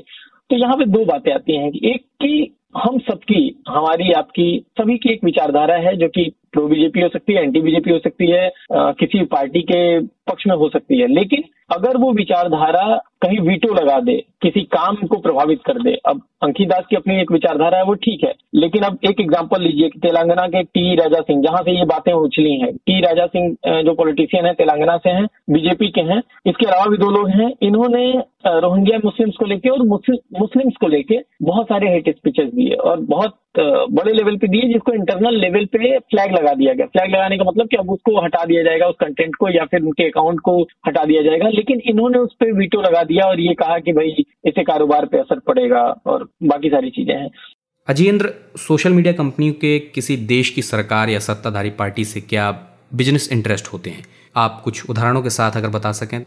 तो 0.50 0.56
यहाँ 0.56 0.76
पे 0.76 0.84
दो 0.84 1.04
बातें 1.04 1.32
आती 1.34 1.56
हैं 1.56 1.70
कि 1.70 1.80
एक 1.90 2.04
की 2.22 2.56
हम 2.76 2.98
सबकी 3.00 3.42
हमारी 3.68 4.12
आपकी 4.12 4.46
सभी 4.80 4.96
की 4.98 5.12
एक 5.12 5.24
विचारधारा 5.24 5.76
है 5.78 5.96
जो 5.96 6.08
कि 6.08 6.30
प्रो 6.52 6.66
बीजेपी 6.68 7.00
हो 7.00 7.08
सकती 7.08 7.32
है 7.32 7.42
एंटी 7.42 7.60
बीजेपी 7.60 7.90
हो 7.90 7.98
सकती 7.98 8.30
है 8.30 8.46
आ, 8.46 8.92
किसी 8.92 9.22
पार्टी 9.24 9.62
के 9.62 9.80
पक्ष 10.30 10.46
में 10.46 10.54
हो 10.56 10.68
सकती 10.68 11.00
है। 11.00 11.06
लेकिन 11.06 11.42
अगर 11.76 11.96
वो 11.96 12.12
विचारधारा 12.12 12.84
कहीं 13.22 13.38
वीटो 13.40 13.72
लगा 13.74 13.98
दे, 14.00 14.16
किसी 14.42 14.60
काम 14.72 14.96
को 15.06 15.16
प्रभावित 15.18 15.62
कर 15.66 15.82
दे। 15.82 15.94
अब 16.06 16.20
अंकित 16.42 16.68
दास 16.68 16.84
की 16.90 16.96
अपनी 16.96 17.20
एक 17.20 17.32
विचारधारा 17.32 17.78
है, 17.78 17.84
वो 17.84 17.94
ठीक 17.96 18.24
है, 18.24 18.32
लेकिन 18.54 18.82
अब 18.82 18.98
एक 19.04 19.20
एग्जांपल 19.20 19.62
लीजिए 19.62 19.88
कि 19.88 19.98
तेलंगाना 20.00 20.46
के 20.48 20.62
टी 20.64 20.94
राजा 20.96 21.20
सिंह, 21.20 21.42
जहाँ 21.42 21.62
से 21.62 21.76
ये 21.78 21.84
बातें 21.86 22.12
उछली 22.12 22.52
हैं। 22.60 22.72
टी 22.76 23.00
राजा 23.00 23.26
सिंह 23.26 23.82
जो 23.82 23.94
पॉलिटिशियन 23.94 24.46
है, 24.46 24.52
तेलंगाना 24.54 24.96
से 24.98 25.10
हैं, 25.10 25.26
बीजेपी 25.50 25.88
के 25.90 26.00
हैं। 26.02 26.22
इसके 26.46 26.66
अलावा 26.66 26.86
भी 26.86 26.96
दो 26.98 27.10
लोग 27.10 27.28
हैं, 27.30 27.52
इन्होंने 27.62 28.06
रोहिंग्या 28.46 28.98
मुस्लिम्स 29.04 29.36
को 29.36 29.46
लेके 29.46 29.68
और 29.68 29.82
मुस्लिम्स 29.82 30.76
को 30.80 30.88
लेके 30.88 31.18
बहुत 31.42 31.66
सारे 31.66 31.88
हेट 31.90 32.08
स्पीचेस 32.10 32.48
दिए 32.50 32.74
और 32.74 33.00
बहुत 33.06 33.36
बड़े 33.58 34.12
लेवल 34.12 34.36
पे 34.36 34.48
दिए, 34.48 34.62
जिसको 34.62 34.92
इंटरनल 34.92 35.36
लेवल 35.36 35.64
पे 35.66 35.98
फ्लैग 36.00 36.32
लगा 36.32 36.52
दिया 36.54 36.72
गया। 36.74 36.86
फ्लैग 36.86 37.10
लगाने 37.10 37.36
का 37.38 37.44
मतलब 37.44 37.68
कि 37.68 37.76
अब 37.76 37.90
उसको 37.90 38.20
हटा 38.24 38.44
दिया 38.44 38.62
जाएगा, 38.62 38.86
उस 38.86 38.96
कंटेंट 39.00 39.34
को 39.36 39.48
या 39.48 39.64
फिर 39.64 39.82
उनके 39.82 40.04
अकाउंट 40.04 40.40
को 40.40 40.60
हटा 40.86 41.04
दिया 41.04 41.22
जाएगा, 41.22 41.48
लेकिन 41.50 41.80
इन्होंने 41.86 42.18
उस 42.18 42.34
पर 42.40 42.52
वीटो 42.58 42.80
लगा 42.80 43.02
दिया 43.10 43.26
और 43.26 43.40
ये 43.40 43.54
कहा 43.54 43.78
कि 43.78 43.92
भाई 43.92 44.24
इससे 44.46 44.62
कारोबार 44.64 45.06
पे 45.06 45.18
असर 45.18 45.38
पड़ेगा 45.46 45.82
और 46.06 46.28
बाकी 46.44 46.68
सारी 46.68 46.90
चीज़ें 46.90 47.14
हैं। 47.14 47.30
अजेंद्र 47.88 48.32
सोशल 48.58 48.92
मीडिया 48.92 49.12
कंपनियों 49.14 49.54
के 49.60 49.78
किसी 49.94 50.16
देश 50.28 50.50
की 50.50 50.62
सरकार 50.64 51.08
या 51.08 51.18
सत्ताधारी 51.20 51.70
पार्टी 51.78 52.04
से 52.06 52.20
क्या 52.22 52.50
बिज़नेस 52.94 53.28
इंटरेस्ट 53.32 53.72
होते 53.72 53.90
हैं? 53.90 54.04
आप 54.36 54.60
कुछ 54.64 54.90
उदाहरणों 54.90 55.22
के 55.22 55.30
साथ 55.30 55.56
अगर 55.56 55.68
बता 55.70 55.92
सकें। 55.94 56.20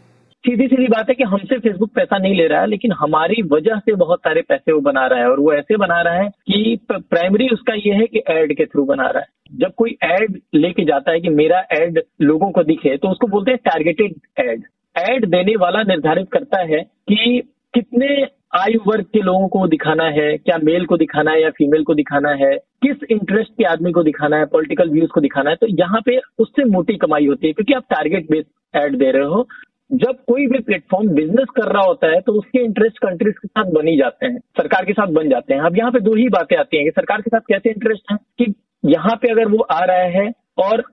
सीधी 0.44 0.66
सीधी 0.66 0.86
बात 0.88 1.08
है 1.08 1.14
कि 1.14 1.24
हमसे 1.24 1.58
फेसबुक 1.58 1.90
पैसा 1.94 2.18
नहीं 2.18 2.34
ले 2.34 2.46
रहा 2.46 2.60
है 2.60 2.66
लेकिन 2.66 2.92
हमारी 2.92 3.42
वजह 3.42 3.78
से 3.78 3.94
बहुत 3.94 4.18
सारे 4.18 4.40
पैसे 4.42 4.72
वो 4.72 4.80
बना 4.82 5.06
रहा 5.06 5.20
है 5.20 5.30
और 5.30 5.40
वो 5.40 5.52
ऐसे 5.52 5.76
बना 5.76 6.00
रहा 6.02 6.14
है 6.14 6.28
कि 6.28 6.78
प्राइमरी 6.92 7.48
उसका 7.48 7.74
ये 7.76 7.94
है 7.94 8.06
कि 8.06 8.22
एड 8.30 8.52
के 8.56 8.66
थ्रू 8.66 8.84
बना 8.84 9.06
रहा 9.06 9.20
है। 9.20 9.58
जब 9.60 9.72
कोई 9.76 9.96
एड 10.04 10.38
लेके 10.54 10.84
जाता 10.84 11.12
है 11.12 11.20
कि 11.20 11.28
मेरा 11.30 11.62
एड 11.72 12.02
लोगों 12.22 12.50
को 12.50 12.62
दिखे 12.64 12.96
तो 12.96 13.08
उसको 13.08 13.26
बोलते 13.26 13.50
हैं 13.50 13.60
टारगेटेड 13.64 14.14
एड 14.40 14.62
एड 14.96 15.26
देने 15.26 15.56
वाला 15.56 15.82
निर्धारित 15.84 16.28
करता 16.32 16.60
है 16.64 16.82
कि 17.08 17.42
कितने 17.74 18.08
आयु 18.56 18.80
वर्ग 18.86 19.04
के 19.04 19.20
लोगों 19.20 19.46
को 19.48 19.66
दिखाना 19.68 20.04
है, 20.06 20.36
क्या 20.38 20.56
मेल 20.62 20.84
को 20.86 20.96
दिखाना 20.96 21.30
है 21.30 21.42
या 21.42 21.50
फीमेल 21.50 21.82
को 21.84 21.94
दिखाना 21.94 22.30
है, 22.34 22.54
किस 22.82 23.02
इंटरेस्ट 23.10 23.50
के 23.50 23.64
आदमी 23.64 23.92
को 23.92 24.02
दिखाना 24.02 24.36
है 24.36 24.46
पॉलिटिकल 24.46 24.90
व्यूज़ 24.90 25.10
को 25.10 25.20
दिखाना 25.20 25.50
है 25.50 25.56
तो 25.56 25.66
यहाँ 25.70 26.00
पे 26.06 26.18
उससे 26.38 26.64
मोटी 26.66 26.96
कमाई 26.96 27.26
होती 27.26 27.46
है, 27.46 27.52
क्योंकि 27.52 27.74
आप 27.74 27.84
टारगेट 27.90 28.30
बेस्ड 28.30 28.76
एड 28.76 28.96
दे 28.98 29.10
रहे 29.10 29.24
हो। 29.24 29.46
जब 29.94 30.16
कोई 30.28 30.46
भी 30.46 30.58
प्लेटफॉर्म 30.60 31.08
बिज़नेस 31.14 31.48
कर 31.56 31.72
रहा 31.72 31.82
होता 31.84 32.06
है 32.06 32.20
तो 32.20 32.32
उसके 32.32 32.64
इंटरेस्ट 32.64 32.98
कंट्रीज़ 32.98 33.34
के 33.34 33.48
साथ 33.48 33.72
बन 33.72 33.96
जाते 33.96 34.26
हैं, 34.26 34.38
सरकार 34.58 34.84
के 34.84 34.92
साथ 34.92 35.12
बन 35.14 35.28
जाते 35.30 35.54
हैं। 35.54 35.60
अब 35.62 35.76
यहाँ 35.78 35.90
पे 35.92 36.00
दो 36.00 36.14
ही 36.14 36.28
बातें 36.30 36.56
आती 36.56 36.76
हैं 36.76 36.84
कि 36.86 36.90
सरकार 36.92 37.22
के 37.22 37.30
साथ 37.30 37.40
कैसे 37.48 37.70
इंटरेस्ट 37.70 38.12
है, 38.12 38.16
कि 38.38 38.54
यहाँ 38.84 39.16
पे 39.22 39.30
अगर 39.30 39.48
वो 39.48 39.58
आ 39.62 39.84
रहा 39.84 40.08
है 40.18 40.30
और 40.60 40.84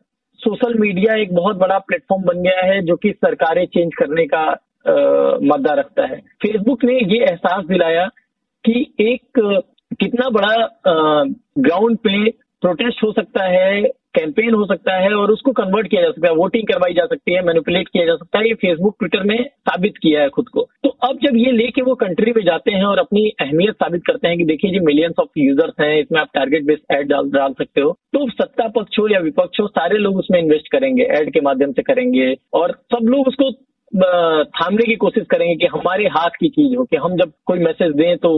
सोशल 0.42 0.74
मीडिया 0.80 1.16
एक 1.16 1.34
बहुत 1.36 1.58
बड़ा 1.58 1.78
प्लेटफॉर्म 1.80 2.24
बन 2.24 2.42
गया 2.44 2.66
है 2.66 2.82
जो 2.82 2.96
कि 2.96 3.12
सरकारें 3.12 3.66
चेंज 3.66 3.92
करने 3.98 4.26
का 4.26 4.44
मद्दा 5.48 5.74
रखता 5.74 6.06
है। 6.06 6.18
फेसबुक 6.42 6.84
ने 6.84 6.94
ये 6.94 7.20
एहसास 7.24 7.66
दिलाया 7.66 8.08
कि 8.66 8.94
एक 9.00 9.40
कितना 10.00 10.30
बड़ा 10.30 10.56
ग्राउंड 11.60 11.98
पे 11.98 12.30
प्रोटेस्ट 12.62 13.04
हो 13.04 13.12
सकता 13.12 13.44
है 13.46 13.82
कैंपेन 14.16 14.54
हो 14.54 14.66
सकता 14.66 14.94
है 14.96 15.14
और 15.16 15.32
उसको 15.32 15.52
कन्वर्ट 15.54 15.88
किया 15.88 16.02
जा 16.02 16.10
सकता 16.10 16.28
है 16.28 16.36
वोटिंग 16.36 16.68
करवाई 16.68 16.94
जा 16.94 17.06
सकती 17.06 17.34
है 17.34 17.42
मैनिपुलेट 17.46 17.88
किया 17.88 18.06
जा 18.06 18.16
सकता 18.16 18.40
है, 18.40 18.48
ये 18.48 18.54
फेसबुक 18.56 18.96
ट्विटर 19.00 19.24
ने 19.26 19.38
साबित 19.62 19.98
किया 19.98 20.22
है 20.22 20.30
खुद 20.30 20.50
को। 20.50 20.68
तो 20.84 20.90
अब 21.04 21.20
जब 21.24 21.38
ये 21.38 21.52
लेके 21.52 21.82
वो 21.82 21.96
कंट्री 21.98 22.34
में 22.36 22.44
जाते 22.46 22.72
हैं 22.72 22.84
और 22.84 23.00
अपनी 23.00 23.28
अहमियत 23.42 23.76
साबित 23.76 24.02
करते 24.08 24.28
हैं 24.28 24.38
कि 24.38 24.46
देखिए 24.46 24.72
जी 24.72 24.80
मिलियंस 24.82 25.20
ऑफ़ 25.20 25.40
यूज़र्स 25.40 25.74
हैं, 25.82 25.98
इसमें 26.00 26.20
आप 26.22 26.30
टारगेट 26.34 26.66
बेस्ड 26.66 26.96
एड 26.96 27.08
डाल 27.10 27.30
डाल 27.32 27.54
सकते 27.54 27.82
हो 27.82 27.92
तो 28.14 28.30
सत्ता 28.32 28.68
पक्ष 28.76 29.00
हो 29.00 29.08
या 29.08 29.20
विपक्ष 29.22 29.60
हो, 29.60 29.68
सारे 29.70 29.98
लोग 29.98 30.18
उसमें 30.18 30.40
इन्वेस्ट 30.40 30.72
करेंगे 30.72 31.04
एड 31.20 31.34
के 31.34 31.42
माध्यम 31.42 31.72
से 31.72 31.82
करेंगे 31.84 32.34
और 32.54 32.72
सब 32.94 33.08
लोग 33.08 33.28
उसको 33.28 33.52
थामने 34.58 34.86
की 34.86 34.96
कोशिश 34.96 35.24
करेंगे 35.30 35.56
कि 35.56 35.68
हमारे 35.72 36.06
हाथ 36.10 36.38
की 36.40 36.50
चीज़ 36.50 36.76
हो, 36.76 36.84
कि 36.84 36.98
हम 36.98 37.16
जब 37.18 37.32
कोई 37.46 37.60
मैसेज 37.60 37.96
दें 37.96 38.18
तो 38.18 38.32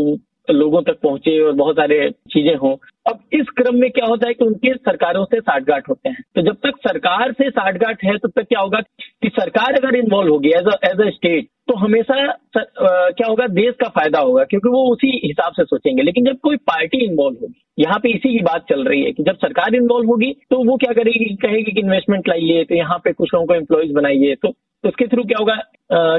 लोगों 0.48 0.82
तक 0.82 1.00
पहुँचे 1.04 1.40
और 1.40 1.54
बहुत 1.54 1.76
सारे 1.76 2.10
चीज़ें 2.32 2.56
हों। 2.56 2.76
अब 3.08 3.20
इस 3.34 3.50
क्रम 3.58 3.76
में 3.76 3.90
क्या 3.92 4.06
होता 4.06 4.28
है 4.28 4.34
कि 4.34 4.46
उनके 4.46 4.74
सरकारों 4.74 5.24
से 5.26 5.40
साठगांठ 5.40 5.90
होते 5.90 6.10
हैं। 6.10 6.24
तो 6.36 6.42
जब 6.42 6.56
तक 6.64 6.78
सरकार 6.80 7.32
से 7.32 7.50
साठगांठ 7.50 8.04
है 8.04 8.18
तब 8.18 8.32
तक 8.36 8.48
क्या 8.50 8.60
होगा 8.60 8.80
कि 8.80 9.30
सरकार 9.30 9.74
अगर 9.74 9.96
इन्वॉल्व 9.96 10.32
होगी 10.32 10.50
एज 10.50 10.68
एज 10.86 11.02
अ 11.02 11.10
स्टेट 11.10 11.48
तो 11.68 11.76
हमेशा 11.76 12.16
सर, 12.32 12.62
आ, 12.62 13.10
क्या 13.10 13.28
होगा 13.28 13.48
देश 13.50 13.76
का 13.82 13.88
फ़ायदा 13.90 14.20
होगा 14.20 14.44
क्योंकि 14.44 14.70
वो 14.70 14.84
उसी 14.92 15.10
हिसाब 15.26 15.54
से 15.54 15.64
सोचेंगे। 15.64 16.04
लेकिन 16.04 16.26
जब 16.26 16.40
कोई 16.44 16.58
पार्टी 16.70 17.04
इन्वॉल्व 17.06 17.38
होगी 17.42 17.62
यहाँ 17.80 18.00
पे 18.00 18.10
इसी 18.10 18.34
की 18.34 18.44
बात 18.44 18.66
चल 18.70 18.84
रही 18.84 19.04
है 19.04 19.12
कि 19.12 19.24
जब 19.24 19.38
सरकार 19.38 19.76
इन्वॉल्व 19.76 20.08
होगी 20.08 20.32
तो 20.52 20.64
वो 20.64 20.76
क्या 20.78 20.94
करेगी? 20.94 21.36
कहेगी 21.36 21.72
कि 21.72 21.80
इन्वेस्टमेंट 21.80 22.30
लाइए 22.30 22.64
तो 22.64 22.76
यहाँ 22.76 22.98
पे 22.98 23.14
कुछ 23.14 23.34
लोगों 23.34 23.48
को 23.48 23.56
एम्प्लॉयज़ 23.56 23.94
बनाइए 23.94 24.36
तो 24.36 24.54
उसके 24.84 25.06
थ्रू 25.08 25.24
क्या 25.24 25.38
होगा? 25.40 25.56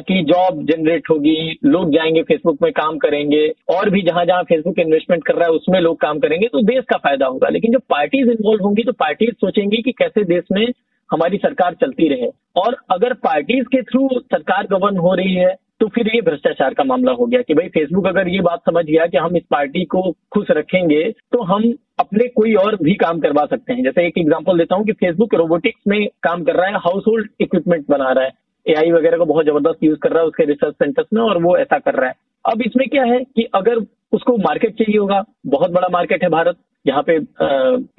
कि 0.01 0.23
जॉब 0.23 0.63
जनरेट 0.67 1.11
होगी, 1.11 1.59
लोग 1.65 1.91
जाएँगे 1.93 2.23
फेसबुक 2.23 2.59
में 2.63 2.71
काम 2.73 2.99
करेंगे, 2.99 3.47
और 3.71 3.91
भी 3.91 4.03
जहाँ 4.03 4.25
जहाँ 4.25 4.43
फेसबुक 4.43 4.79
इन्वेस्टमेंट 4.79 5.25
कर 5.25 5.35
रहा 5.35 5.45
है, 5.45 5.51
उसमें 5.51 5.81
लोग 5.81 6.01
काम 6.01 6.19
करेंगे 6.19 6.49
तो 6.49 6.63
देश 6.63 6.85
का 6.91 6.97
फ़ायदा 6.99 7.27
होगा। 7.27 7.49
लेकिन 7.49 7.73
जब 7.73 7.83
पार्टीज़ 7.91 8.31
इन्वॉल्व 8.31 8.65
होंगी 8.65 8.83
तो 8.83 8.93
पार्टीज़ 9.01 9.35
सोचेंगी 9.37 9.83
कि 9.83 9.93
कैसे 9.93 10.25
देश 10.25 10.45
में 10.53 10.67
हमारी 11.11 11.37
सरकार 11.37 11.75
चलती 11.75 12.09
रहे। 12.09 12.29
और 12.57 12.77
अगर 12.91 13.13
पार्टीज़ 13.25 13.65
के 13.67 13.83
थ्रू 13.83 14.09
सरकार 14.15 14.67
गवर्न 14.71 14.99
हो 14.99 15.15
रही 15.15 15.35
है 15.35 15.55
तो 15.81 15.87
फिर 15.89 16.09
ये 16.15 16.21
भ्रष्टाचार 16.21 16.75
का 16.75 16.85
मामला 16.85 17.13
हो 17.13 17.27
गया 17.27 17.41
कि 17.43 17.55
भाई 17.55 17.69
फेसबुक 17.69 18.07
अगर 18.07 18.29
ये 18.29 18.41
बात 18.41 18.61
समझ 18.61 18.85
गया 18.85 19.07
कि 19.07 19.19
हम 19.19 19.37
इस 19.37 19.43
पार्टी 19.51 19.85
को 19.85 20.03
खुश 20.33 20.51
रखेंगे 20.51 21.03
तो 21.33 21.43
हम 21.45 21.73
अपने 22.01 22.29
कोई 22.29 22.55
और 22.55 22.77
भी 22.83 22.95
काम 22.95 23.21
करवा 23.21 23.45
सकते 23.47 23.73
हैं। 23.73 23.83
जैसे 23.85 24.07
एक 24.07 24.19
एग्जांपल 24.19 24.59
देता 24.59 24.77
हूँ 24.77 24.85
कि 24.85 24.93
फेसबुक 24.95 25.35
रोबोटिक्स 25.35 25.81
में 25.89 26.07
काम 26.23 26.45
कर 26.45 26.57
रहा 26.57 26.67
है 26.67 26.79
हाउस 26.79 27.05
होल्ड 27.09 27.29
इक्विपमेंट 27.41 27.85
बना 27.91 28.13
रहा 28.13 28.25
है। 28.25 28.31
एआई 28.67 28.91
वगैरह 28.93 29.19
को 29.19 29.25
बहुत 29.27 29.47
ज़बरदस्त 29.47 29.83
यूज़ 29.85 29.99
कर 29.99 30.11
रहा 30.11 30.21
है 30.21 30.27
उसके 30.27 30.45
रिसर्च 30.45 30.75
सेंटर्स 30.75 31.07
में 31.15 31.23
और 31.23 31.43
वो 31.43 31.57
ऐसा 31.59 31.79
कर 31.79 31.95
रहा 31.95 32.09
है। 32.09 32.15
अब 32.45 32.63
इसमें 32.63 32.89
क्या 32.89 33.03
है 33.05 33.19
कि 33.27 33.49
अगर 33.55 33.79
उसको 34.13 34.37
मार्केट 34.39 34.75
चाहिए 34.75 34.99
होगा, 34.99 35.23
बहुत 35.47 35.71
बड़ा 35.73 35.89
मार्केट 35.93 36.23
है 36.23 36.29
भारत 36.31 36.57
यहाँ 36.87 37.03
पे 37.03 37.15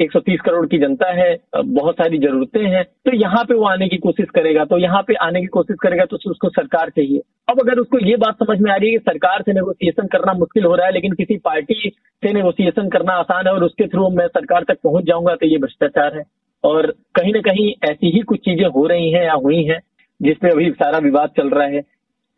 एक 0.03 0.11
सौ 0.11 0.19
तीस 0.19 0.41
करोड़ 0.41 0.65
की 0.67 0.77
जनता 0.77 1.11
है 1.13 1.37
बहुत 1.55 1.95
सारी 1.95 2.17
जरूरतें 2.19 2.61
हैं 2.63 2.83
तो 3.05 3.15
यहाँ 3.15 3.43
पे 3.43 3.53
वो 3.53 3.63
आने 3.65 3.87
की 3.89 3.97
कोशिश 3.97 4.27
करेगा 4.35 4.65
तो 4.65 4.77
यहाँ 4.77 5.01
पे 5.07 5.13
आने 5.21 5.41
की 5.41 5.47
कोशिश 5.49 5.77
करेगा 5.81 6.05
तो 6.05 6.17
उसको 6.25 6.49
सरकार 6.49 6.89
चाहिए। 6.89 7.21
अब 7.49 7.59
अगर 7.61 7.79
उसको 7.79 7.99
ये 7.99 8.15
बात 8.17 8.35
समझ 8.39 8.59
में 8.59 8.71
आ 8.71 8.75
रही 8.75 8.89
है 8.89 8.97
कि 8.97 9.03
सरकार 9.03 9.41
से 9.41 9.53
नेगोशिएशन 9.53 10.07
करना 10.07 10.33
मुश्किल 10.35 10.65
हो 10.65 10.75
रहा 10.75 10.85
है, 10.85 10.93
लेकिन 10.93 11.13
किसी 11.13 11.37
पार्टी 11.39 11.89
से 12.23 12.33
नेगोशिएशन 12.33 12.89
करना 12.89 13.13
आसान 13.15 13.47
है 13.47 13.53
और 13.53 13.63
उसके 13.63 13.87
थ्रू 13.87 14.09
मैं 14.11 14.27
सरकार 14.29 14.63
तक 14.67 14.79
पहुँच 14.83 15.05
जाऊँगा 15.05 15.35
तो 15.35 15.47
ये 15.47 15.57
भ्रष्टाचार 15.57 16.17
है। 16.17 16.23
और 16.63 16.91
कहीं 17.15 17.33
ना 17.33 17.41
कहीं 17.41 17.73
ऐसी 17.89 18.11
ही 18.11 18.21
कुछ 18.23 18.39
चीज़ें 18.39 18.65
हो 18.67 18.85
रही 18.87 19.11
हैं 19.11 19.23
या 19.23 19.33
हुई 19.35 19.63
हैं 19.63 19.79
जिसपे 20.19 20.49
अभी 20.49 20.69
सारा 20.73 20.97
विवाद 20.99 21.29
चल 21.37 21.49
रहा 21.49 21.67
है। 21.67 21.83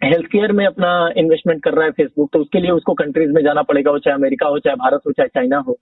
हेल्थ 0.02 0.26
केयर 0.28 0.52
में 0.52 0.66
अपना 0.66 0.90
इन्वेस्टमेंट 1.18 1.64
कर 1.64 1.74
रहा 1.74 1.86
है 1.86 1.92
फेसबुक 1.92 2.30
तो 2.34 2.40
उसके 2.40 2.60
लिए 2.60 2.72
उसको 2.72 2.94
कंट्रीज़ 2.96 3.32
में 3.32 3.44
जाना 3.44 3.62
पड़ेगा, 3.64 3.92
वो 3.92 4.00
चाहे 4.00 4.16
अमेरिका 4.16 4.48
हो, 4.48 4.60
चाहे 4.60 4.76
भारत 4.78 5.02
हो, 5.08 5.12
चाहे 5.12 5.28
चाइना 5.30 5.58
हो। 5.60 5.78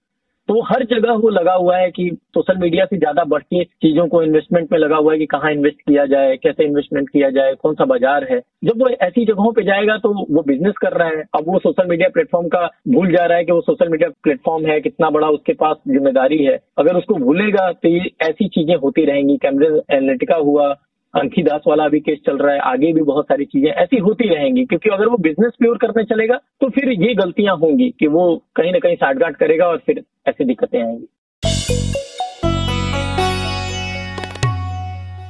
तो 0.50 0.60
हर 0.64 0.84
जगह 0.86 1.14
वो 1.14 1.30
लगा 1.30 1.54
हुआ 1.54 1.78
है 1.78 1.90
कि 1.92 2.10
सोशल 2.34 2.58
मीडिया 2.58 2.86
से 2.86 2.98
ज़्यादा 2.98 3.24
बढ़ 3.24 3.42
के 3.44 3.64
चीज़ों 3.64 4.08
को 4.08 4.22
इन्वेस्टमेंट 4.24 4.72
में 4.72 4.78
लगा 4.80 4.96
हुआ 4.98 5.14
है 5.14 5.20
कि 5.20 5.26
कहाँ 5.26 5.52
इन्वेस्ट 5.52 5.78
किया 5.80 6.06
जाए, 6.06 6.36
कैसे 6.38 6.66
इन्वेस्टमेंट 6.66 7.10
किया 7.10 7.30
जाए, 7.30 7.54
कौन 7.56 7.74
सा 7.76 7.86
बाज़ार 7.86 8.28
है। 8.32 8.40
जब 8.64 8.82
वो 8.82 8.90
ऐसी 9.02 9.26
जगहों 9.26 9.52
पे 9.52 9.64
जाएगा 9.64 9.98
तो 9.98 10.14
वो 10.30 10.42
बिज़नेस 10.44 10.74
कर 10.82 10.94
रहा 10.94 11.08
है। 11.08 11.24
अब 11.36 11.48
वो 11.48 11.60
सोशल 11.60 11.90
मीडिया 11.90 12.10
प्लेटफॉर्म 12.10 12.48
का 12.48 12.66
भूल 12.90 13.12
जा 13.12 13.26
रहा 13.26 13.38
है 13.38 13.46
कि 13.46 13.52
वो 13.52 13.62
सोशल 13.64 13.90
मीडिया 13.90 14.10
प्लेटफॉर्म 14.24 14.66
है, 14.66 14.80
कितना 14.82 15.10
बड़ा 15.10 15.30
उसके 15.30 15.54
पास 15.56 15.78
ज़िम्मेदारी 15.88 16.44
है। 16.44 16.58
अगर 16.78 16.98
उसको 16.98 17.16
भूलेगा 17.18 17.72
तो 17.74 17.90
ये 17.90 18.10
ऐसी 18.24 18.48
चीज़ें 18.50 18.76
होती 18.76 19.06
रहेंगी। 19.06 19.38
कैमरे 19.38 19.68
एनालिटिका 19.68 20.36
हुआ 20.38 20.74
अंकी 21.16 21.42
दास 21.44 21.62
वाला 21.68 21.84
अभी 21.86 22.00
केस 22.00 22.18
चल 22.26 22.38
रहा 22.38 22.54
है, 22.54 22.60
आगे 22.62 22.92
भी 22.94 23.02
बहुत 23.04 23.26
सारी 23.26 23.46
चीज़ें 23.46 23.70
ऐसी 23.74 23.98
होती 23.98 24.28
रहेंगी, 24.30 24.64
क्योंकि 24.66 24.90
अगर 24.90 25.08
वो 25.08 25.18
बिज़नेस 25.20 25.52
प्योर 25.60 25.78
करने 25.78 26.04
चलेगा 26.06 26.36
तो 26.62 26.70
फिर 26.70 26.90
ये 26.94 27.14
गलतियाँ 27.16 27.56
होंगी 27.58 27.90
कि 28.00 28.08
वो 28.08 28.24
कहीं 28.56 28.72
ना 28.72 28.80
कहीं 28.80 28.96
साठगांठ 28.96 29.36
करेगा 29.36 29.66
और 29.66 29.78
फिर 29.86 30.04
ऐसी 30.28 30.46
दिक्कतें 30.46 30.82
आएँगी। 30.82 31.08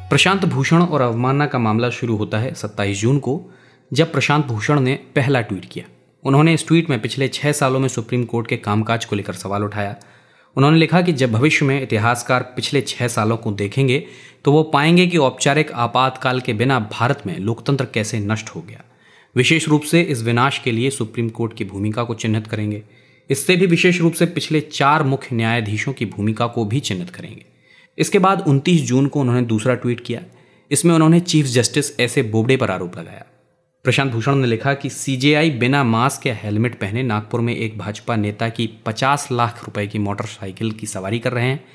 प्रशांत 0.09 0.45
भूषण 0.45 0.81
और 0.81 1.01
अवमानना 1.01 1.45
का 1.45 1.59
मामला 1.59 1.89
शुरू 1.91 2.15
होता 2.15 2.37
है 2.37 2.53
27 2.53 3.01
जून 3.01 3.19
को, 3.19 3.39
जब 3.91 4.11
प्रशांत 4.11 4.45
भूषण 4.45 4.79
ने 4.79 4.99
पहला 5.15 5.41
ट्वीट 5.41 5.65
किया। 5.65 5.85
उन्होंने 6.23 6.53
इस 6.53 6.67
ट्वीट 6.67 6.89
में 6.89 6.99
पिछले 7.01 7.27
छह 7.27 7.51
सालों 7.51 7.79
में 7.79 7.87
सुप्रीम 7.87 8.23
कोर्ट 8.25 8.47
के 8.47 8.57
कामकाज 8.57 9.05
को 9.05 9.15
लेकर 9.15 9.33
सवाल 9.35 9.63
उठाया। 9.63 9.95
उन्होंने 10.57 10.77
लिखा 10.77 11.01
कि 11.01 11.13
जब 11.13 11.31
भविष्य 11.31 11.65
में 11.65 11.81
इतिहासकार 11.81 12.43
पिछले 12.55 12.81
छह 12.81 13.07
सालों 13.07 13.37
को 13.37 13.51
देखेंगे 13.51 14.03
तो 14.45 14.51
वो 14.51 14.63
पाएँगे 14.63 15.07
कि 15.07 15.17
औपचारिक 15.17 15.71
आपातकाल 15.71 16.39
के 16.39 16.53
बिना 16.53 16.79
भारत 16.79 17.23
में 17.27 17.37
लोकतंत्र 17.39 17.85
कैसे 17.85 18.19
नष्ट 18.19 18.49
हो 18.49 18.61
गया। 18.61 18.83
विशेष 19.35 19.67
रूप 19.67 19.81
से 19.81 20.01
इस 20.01 20.21
विनाश 20.21 20.59
के 20.59 20.71
लिए 20.71 20.89
सुप्रीम 20.89 21.29
कोर्ट 21.29 21.53
की 21.53 21.65
भूमिका 21.65 22.03
को 22.03 22.13
चिन्हित 22.13 22.47
करेंगे। 22.47 22.81
इससे 23.29 23.55
भी 23.55 23.65
विशेष 23.65 24.01
रूप 24.01 24.13
से 24.13 24.25
पिछले 24.25 24.61
चार 24.61 25.03
मुख्य 25.03 25.35
न्यायाधीशों 25.35 25.93
की 25.93 26.05
भूमिका 26.05 26.47
को 26.47 26.65
भी 26.65 26.79
चिन्हित 26.79 27.09
करेंगे। 27.09 27.45
इसके 27.97 28.19
बाद 28.19 28.43
29 28.47 28.81
जून 28.81 29.07
को 29.07 29.21
उन्होंने 29.21 29.41
दूसरा 29.41 29.75
ट्वीट 29.75 29.99
किया। 29.99 30.21
इसमें 30.71 30.95
उन्होंने 30.95 31.19
चीफ 31.19 31.45
जस्टिस 31.45 31.99
ऐसे 31.99 32.23
बोबडे 32.23 32.57
पर 32.57 32.71
आरोप 32.71 32.97
लगाया। 32.97 33.25
प्रशांत 33.85 34.11
भूषण 34.11 34.35
ने 34.35 34.47
लिखा 34.47 34.73
कि 34.73 34.89
सीजेआई 34.89 35.49
बिना 35.49 35.83
मास्क 35.83 36.27
या 36.27 36.35
हेलमेट 36.35 36.79
पहने 36.79 37.03
नागपुर 37.03 37.41
में 37.41 37.55
एक 37.55 37.77
भाजपा 37.77 38.15
नेता 38.15 38.49
की 38.49 38.69
50 38.85 39.27
लाख 39.31 39.65
रुपए 39.65 39.87
की 39.87 39.99
मोटरसाइकिल 39.99 40.71
की 40.71 40.87
सवारी 40.87 41.19
कर 41.19 41.31
रहे 41.31 41.45
हैं। 41.45 41.65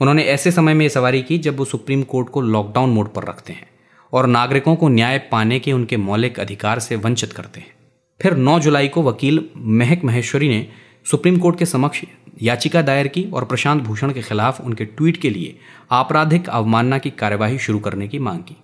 उन्होंने 0.00 0.22
ऐसे 0.22 0.50
समय 0.50 0.74
में 0.74 0.88
सवारी 0.88 1.22
की 1.22 1.38
जब 1.38 1.56
वो 1.56 1.64
सुप्रीम 1.64 2.02
कोर्ट 2.02 2.28
को 2.28 2.40
लॉकडाउन 2.40 2.90
मोड 2.90 3.14
पर 3.14 3.24
रखते 3.24 3.52
हैं 3.52 3.68
और 4.12 4.26
नागरिकों 4.26 4.76
को 4.76 4.88
न्याय 4.88 5.18
पाने 5.18 5.58
के 5.58 5.72
उनके 5.72 5.96
मौलिक 5.96 6.40
अधिकार 6.40 6.78
से 6.78 6.96
वंचित 6.96 7.32
करते 7.32 7.60
हैं। 7.60 7.74
फिर 8.22 8.34
9 8.34 8.58
जुलाई 8.58 8.88
को 8.88 9.02
वकील 9.02 9.44
महक 9.56 10.04
महेश्वरी 10.04 10.48
ने 10.48 10.68
सुप्रीम 11.10 11.38
कोर्ट 11.38 11.58
के 11.58 11.66
समक्ष 11.66 12.04
याचिका 12.42 12.82
दायर 12.82 13.08
की 13.08 13.24
और 13.24 13.44
प्रशांत 13.44 13.82
भूषण 13.82 14.12
के 14.12 14.22
खिलाफ 14.22 14.60
उनके 14.60 14.84
ट्वीट 14.84 15.16
के 15.16 15.30
लिए 15.30 15.58
आपराधिक 15.90 16.48
अवमानना 16.48 16.98
की 16.98 17.10
कार्यवाही 17.10 17.58
शुरू 17.58 17.78
करने 17.78 18.08
की 18.08 18.18
मांग 18.18 18.40
की। 18.40 18.56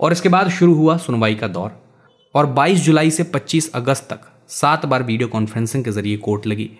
और 0.00 0.12
इसके 0.12 0.28
बाद 0.28 0.48
शुरू 0.48 0.74
हुआ 0.74 0.96
सुनवाई 0.96 1.34
का 1.34 1.48
दौर। 1.48 1.83
और 2.34 2.46
22 2.54 2.78
जुलाई 2.78 3.10
से 3.10 3.24
25 3.24 3.70
अगस्त 3.74 4.06
तक 4.10 4.20
सात 4.48 4.86
बार 4.86 5.02
वीडियो 5.02 5.28
कॉन्फ्रेंसिंग 5.28 5.84
के 5.84 5.90
ज़रिए 5.90 6.16
कोर्ट 6.16 6.46
लगी 6.46 6.70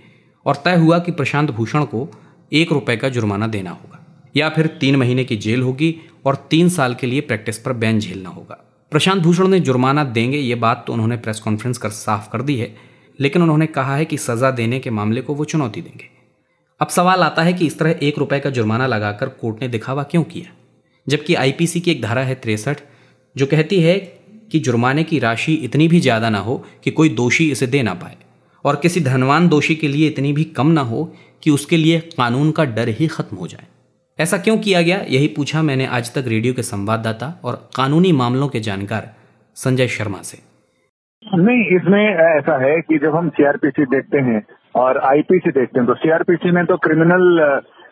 और 0.47 0.57
तय 0.57 0.77
हुआ 0.77 0.99
कि 0.99 1.13
प्रशांत 1.13 1.51
भूषण 1.51 1.85
को 1.85 2.09
एक 2.53 2.73
रुपए 2.73 2.97
का 2.97 3.09
जुर्माना 3.09 3.47
देना 3.47 3.71
होगा 3.71 4.01
या 4.37 4.49
फिर 4.49 4.67
तीन 4.67 4.97
महीने 4.97 5.25
की 5.25 5.37
जेल 5.37 5.63
होगी 5.63 5.95
और 6.27 6.37
तीन 6.51 6.69
साल 6.69 6.95
के 6.95 7.07
लिए 7.07 7.21
प्रैक्टिस 7.21 7.59
पर 7.59 7.73
बैन 7.73 8.01
झेलना 8.01 8.29
होगा। 8.29 8.55
प्रशांत 8.93 9.23
भूषण 9.23 9.49
ने 9.49 9.61
जुर्माना 9.61 10.05
देंगे 10.05 10.39
ये 10.39 10.55
बात 10.55 10.85
तो 10.87 10.93
उन्होंने 10.93 11.17
प्रेस 11.17 11.41
कॉन्फ्रेंस 11.41 11.79
कर 11.79 11.91
साफ़ 11.91 12.31
कर 12.31 12.43
दी 12.43 12.57
है, 12.57 12.75
लेकिन 13.21 13.43
उन्होंने 13.43 13.67
कहा 13.67 13.97
है 13.97 14.05
कि 14.05 14.19
सजा 14.19 14.51
देने 14.51 14.79
के 14.79 14.91
मामले 14.91 15.21
को 15.21 15.35
वो 15.35 15.45
चुनौती 15.45 15.81
देंगे। 15.81 16.09
अब 16.81 16.89
सवाल 16.89 17.23
आता 17.23 17.43
है 17.43 17.53
कि 17.53 17.67
इस 17.67 17.79
तरह 17.79 17.99
एक 18.03 18.19
रुपए 18.19 18.41
का 18.41 18.51
जुर्माना 18.51 18.87
लगाकर 18.87 19.29
कोर्ट 19.29 19.63
ने 19.63 19.69
दिखावा 19.69 20.03
क्यों 20.03 20.23
किया? 20.25 20.53
जबकि 21.09 21.35
आईपीसी 21.35 21.81
की 21.81 21.91
एक 21.91 22.03
धारा 22.03 22.23
है 22.23 22.35
तिरसठ, 22.35 22.79
जो 23.37 23.47
कहती 23.47 23.81
है 23.81 24.24
कि 24.55 24.59
जुर्माने 24.61 25.03
की 25.05 25.19
राशि 25.21 25.53
इतनी 25.65 25.87
भी 25.89 26.01
ज़्यादा 26.01 26.31
ना 26.31 26.39
हो 26.41 26.57
कि 26.85 26.91
कोई 26.93 27.09
दोषी 27.17 27.51
इसे 27.51 27.67
दे 27.69 27.83
ना 27.83 27.95
पाए। 27.97 28.17
और 28.65 28.77
किसी 28.77 29.01
धनवान 29.03 29.49
दोषी 29.49 29.75
के 29.75 29.89
लिए 29.89 30.09
इतनी 30.09 30.33
भी 30.33 30.45
कम 30.57 30.67
ना 30.71 30.81
हो 30.83 31.03
कि 31.43 31.51
उसके 31.51 31.77
लिए 31.77 31.99
कानून 32.13 32.51
का 32.51 32.65
डर 32.67 32.89
ही 32.91 33.07
खत्म 33.09 33.37
हो 33.37 33.47
जाए। 33.47 33.67
ऐसा 34.19 34.39
क्यों 34.39 34.57
किया 34.59 34.83
गया? 34.83 34.99
यही 35.09 35.29
पूछा 35.31 35.63
मैंने 35.63 35.87
आज 35.89 36.13
तक 36.15 36.25
रेडियो 36.29 36.55
के 36.55 36.63
संवाददाता 36.65 37.33
और 37.45 37.55
कानूनी 37.77 38.13
मामलों 38.15 38.49
के 38.49 38.61
जानकार 38.63 39.11
संजय 39.57 39.89
शर्मा 39.89 40.23
से। 40.23 40.39
नहीं, 41.23 41.65
इसमें 41.77 42.05
ऐसा 42.05 42.61
है 42.63 42.81
कि 42.83 42.99
जब 42.99 43.17
हम 43.17 43.29
सीआरपीसी 43.31 43.85
देखते 43.91 44.19
हैं 44.23 44.41
और 44.75 44.99
आईपीसी 45.07 45.51
देखते 45.53 45.79
हैं 45.79 45.87
तो 45.89 45.95
सीआरपीसी 45.97 46.51
में 46.51 46.65
तो 46.67 46.77
क्रिमिनल 46.79 47.25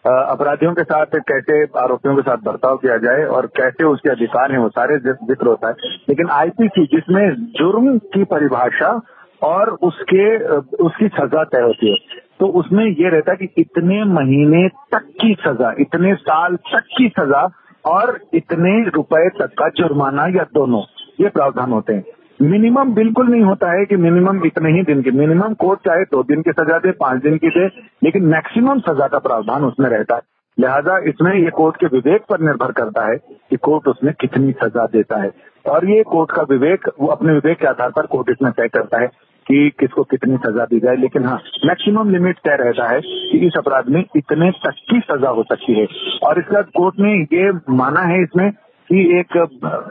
अपराधियों 0.04 0.72
के 0.74 0.82
साथ 0.84 1.14
कैसे 1.22 1.62
आरोपियों 1.78 2.14
के 2.16 2.22
साथ 2.22 2.38
बर्ताव 2.44 2.76
किया 2.76 2.96
जाए 2.98 3.24
और 3.26 3.46
कैसे 3.56 3.84
उसके 3.84 4.10
अधिकार 4.10 4.52
हैं, 4.52 4.58
वो 4.58 4.68
सारे 4.70 4.96
ज़िक्र 5.00 5.46
होता 5.46 5.68
है। 5.68 5.90
लेकिन 6.08 6.30
आईपीसी 6.32 6.84
जिसमें 6.86 7.34
जुर्म 7.52 7.96
की 8.08 8.24
परिभाषा 8.26 8.90
और 9.42 9.70
उसके, 9.82 10.24
उसकी 10.78 11.08
सजा 11.10 11.44
तय 11.46 11.62
होती 11.62 11.90
है 11.90 12.20
तो 12.40 12.46
उसमें 12.58 12.84
ये 12.84 13.08
रहता 13.08 13.32
है 13.32 13.36
कि 13.38 13.62
इतने 13.62 14.02
महीने 14.06 14.68
तक 14.92 15.04
की 15.20 15.34
सजा, 15.40 15.72
इतने 15.80 16.14
साल 16.16 16.56
तक 16.68 16.84
की 16.96 17.08
सजा 17.10 17.42
और 17.84 18.18
इतने 18.34 18.72
रुपए 18.90 19.28
तक 19.38 19.54
का 19.58 19.68
जुर्माना 19.76 20.26
या 20.28 20.44
दोनों, 20.54 20.82
ये 21.20 21.28
प्रावधान 21.28 21.72
होते 21.72 21.94
हैं। 21.94 22.04
मिनिमम 22.42 22.94
बिल्कुल 22.94 23.26
नहीं 23.26 23.42
होता 23.42 23.78
है 23.78 23.84
कि 23.84 23.96
मिनिमम 23.96 24.46
इतने 24.46 24.70
ही 24.72 24.82
दिन 24.82 25.02
की, 25.02 25.10
मिनिमम 25.10 25.54
कोर्ट 25.54 25.80
चाहे 25.80 26.04
दो 26.04 26.22
दिन 26.22 26.42
की 26.42 26.52
सजा 26.52 26.78
दे, 26.78 26.90
पाँच 26.90 27.22
दिन 27.22 27.36
की 27.36 27.48
दे, 27.48 27.66
लेकिन 28.04 28.24
मैक्सिमम 28.24 28.80
सजा 28.80 29.06
का 29.06 29.18
प्रावधान 29.18 29.64
उसमें 29.64 29.90
रहता 29.90 30.14
है। 30.14 30.20
लिहाजा 30.60 30.98
इसमें 30.98 31.34
ये 31.34 31.50
कोर्ट 31.50 31.76
के 31.76 31.86
विवेक 31.86 32.22
पर 32.30 32.40
निर्भर 32.40 32.72
करता 32.72 33.10
है 33.10 33.16
कि 33.50 33.56
कोर्ट 33.56 33.88
उसमें 33.88 34.14
कितनी 34.20 34.52
सजा 34.52 34.86
देता 34.86 35.22
है। 35.22 35.30
और 35.68 35.90
ये 35.90 36.02
कोर्ट 36.02 36.30
का 36.30 36.42
विवेक, 36.42 36.88
वो 37.00 37.06
अपने 37.06 37.32
विवेक 37.32 37.58
के 37.58 37.66
आधार 37.66 37.90
पर 37.90 38.06
कोर्ट 38.06 38.30
इसमें 38.30 38.52
तय 38.52 38.68
करता 38.68 39.00
है 39.00 39.06
कि 39.46 39.70
किसको 39.80 40.02
कितनी 40.02 40.36
सजा 40.36 40.64
दी 40.64 40.80
जाए। 40.80 40.96
लेकिन 40.96 41.24
हाँ 41.24 41.40
मैक्सिमम 41.66 42.10
लिमिट 42.10 42.36
तय 42.36 42.56
रहता 42.60 42.88
है 42.88 43.00
कि 43.00 43.46
इस 43.46 43.52
अपराध 43.58 43.88
में 43.88 44.04
इतने 44.16 44.50
तक 44.50 44.74
की 44.90 45.00
सजा 45.00 45.28
हो 45.28 45.42
सकती 45.42 45.80
है। 45.80 45.86
और 46.24 46.38
इसके 46.38 46.62
कोर्ट 46.62 46.94
ने 46.98 47.14
ये 47.38 47.52
माना 47.70 48.00
है 48.00 48.22
इसमें 48.22 48.50
कि 48.90 49.20
एक 49.20 49.36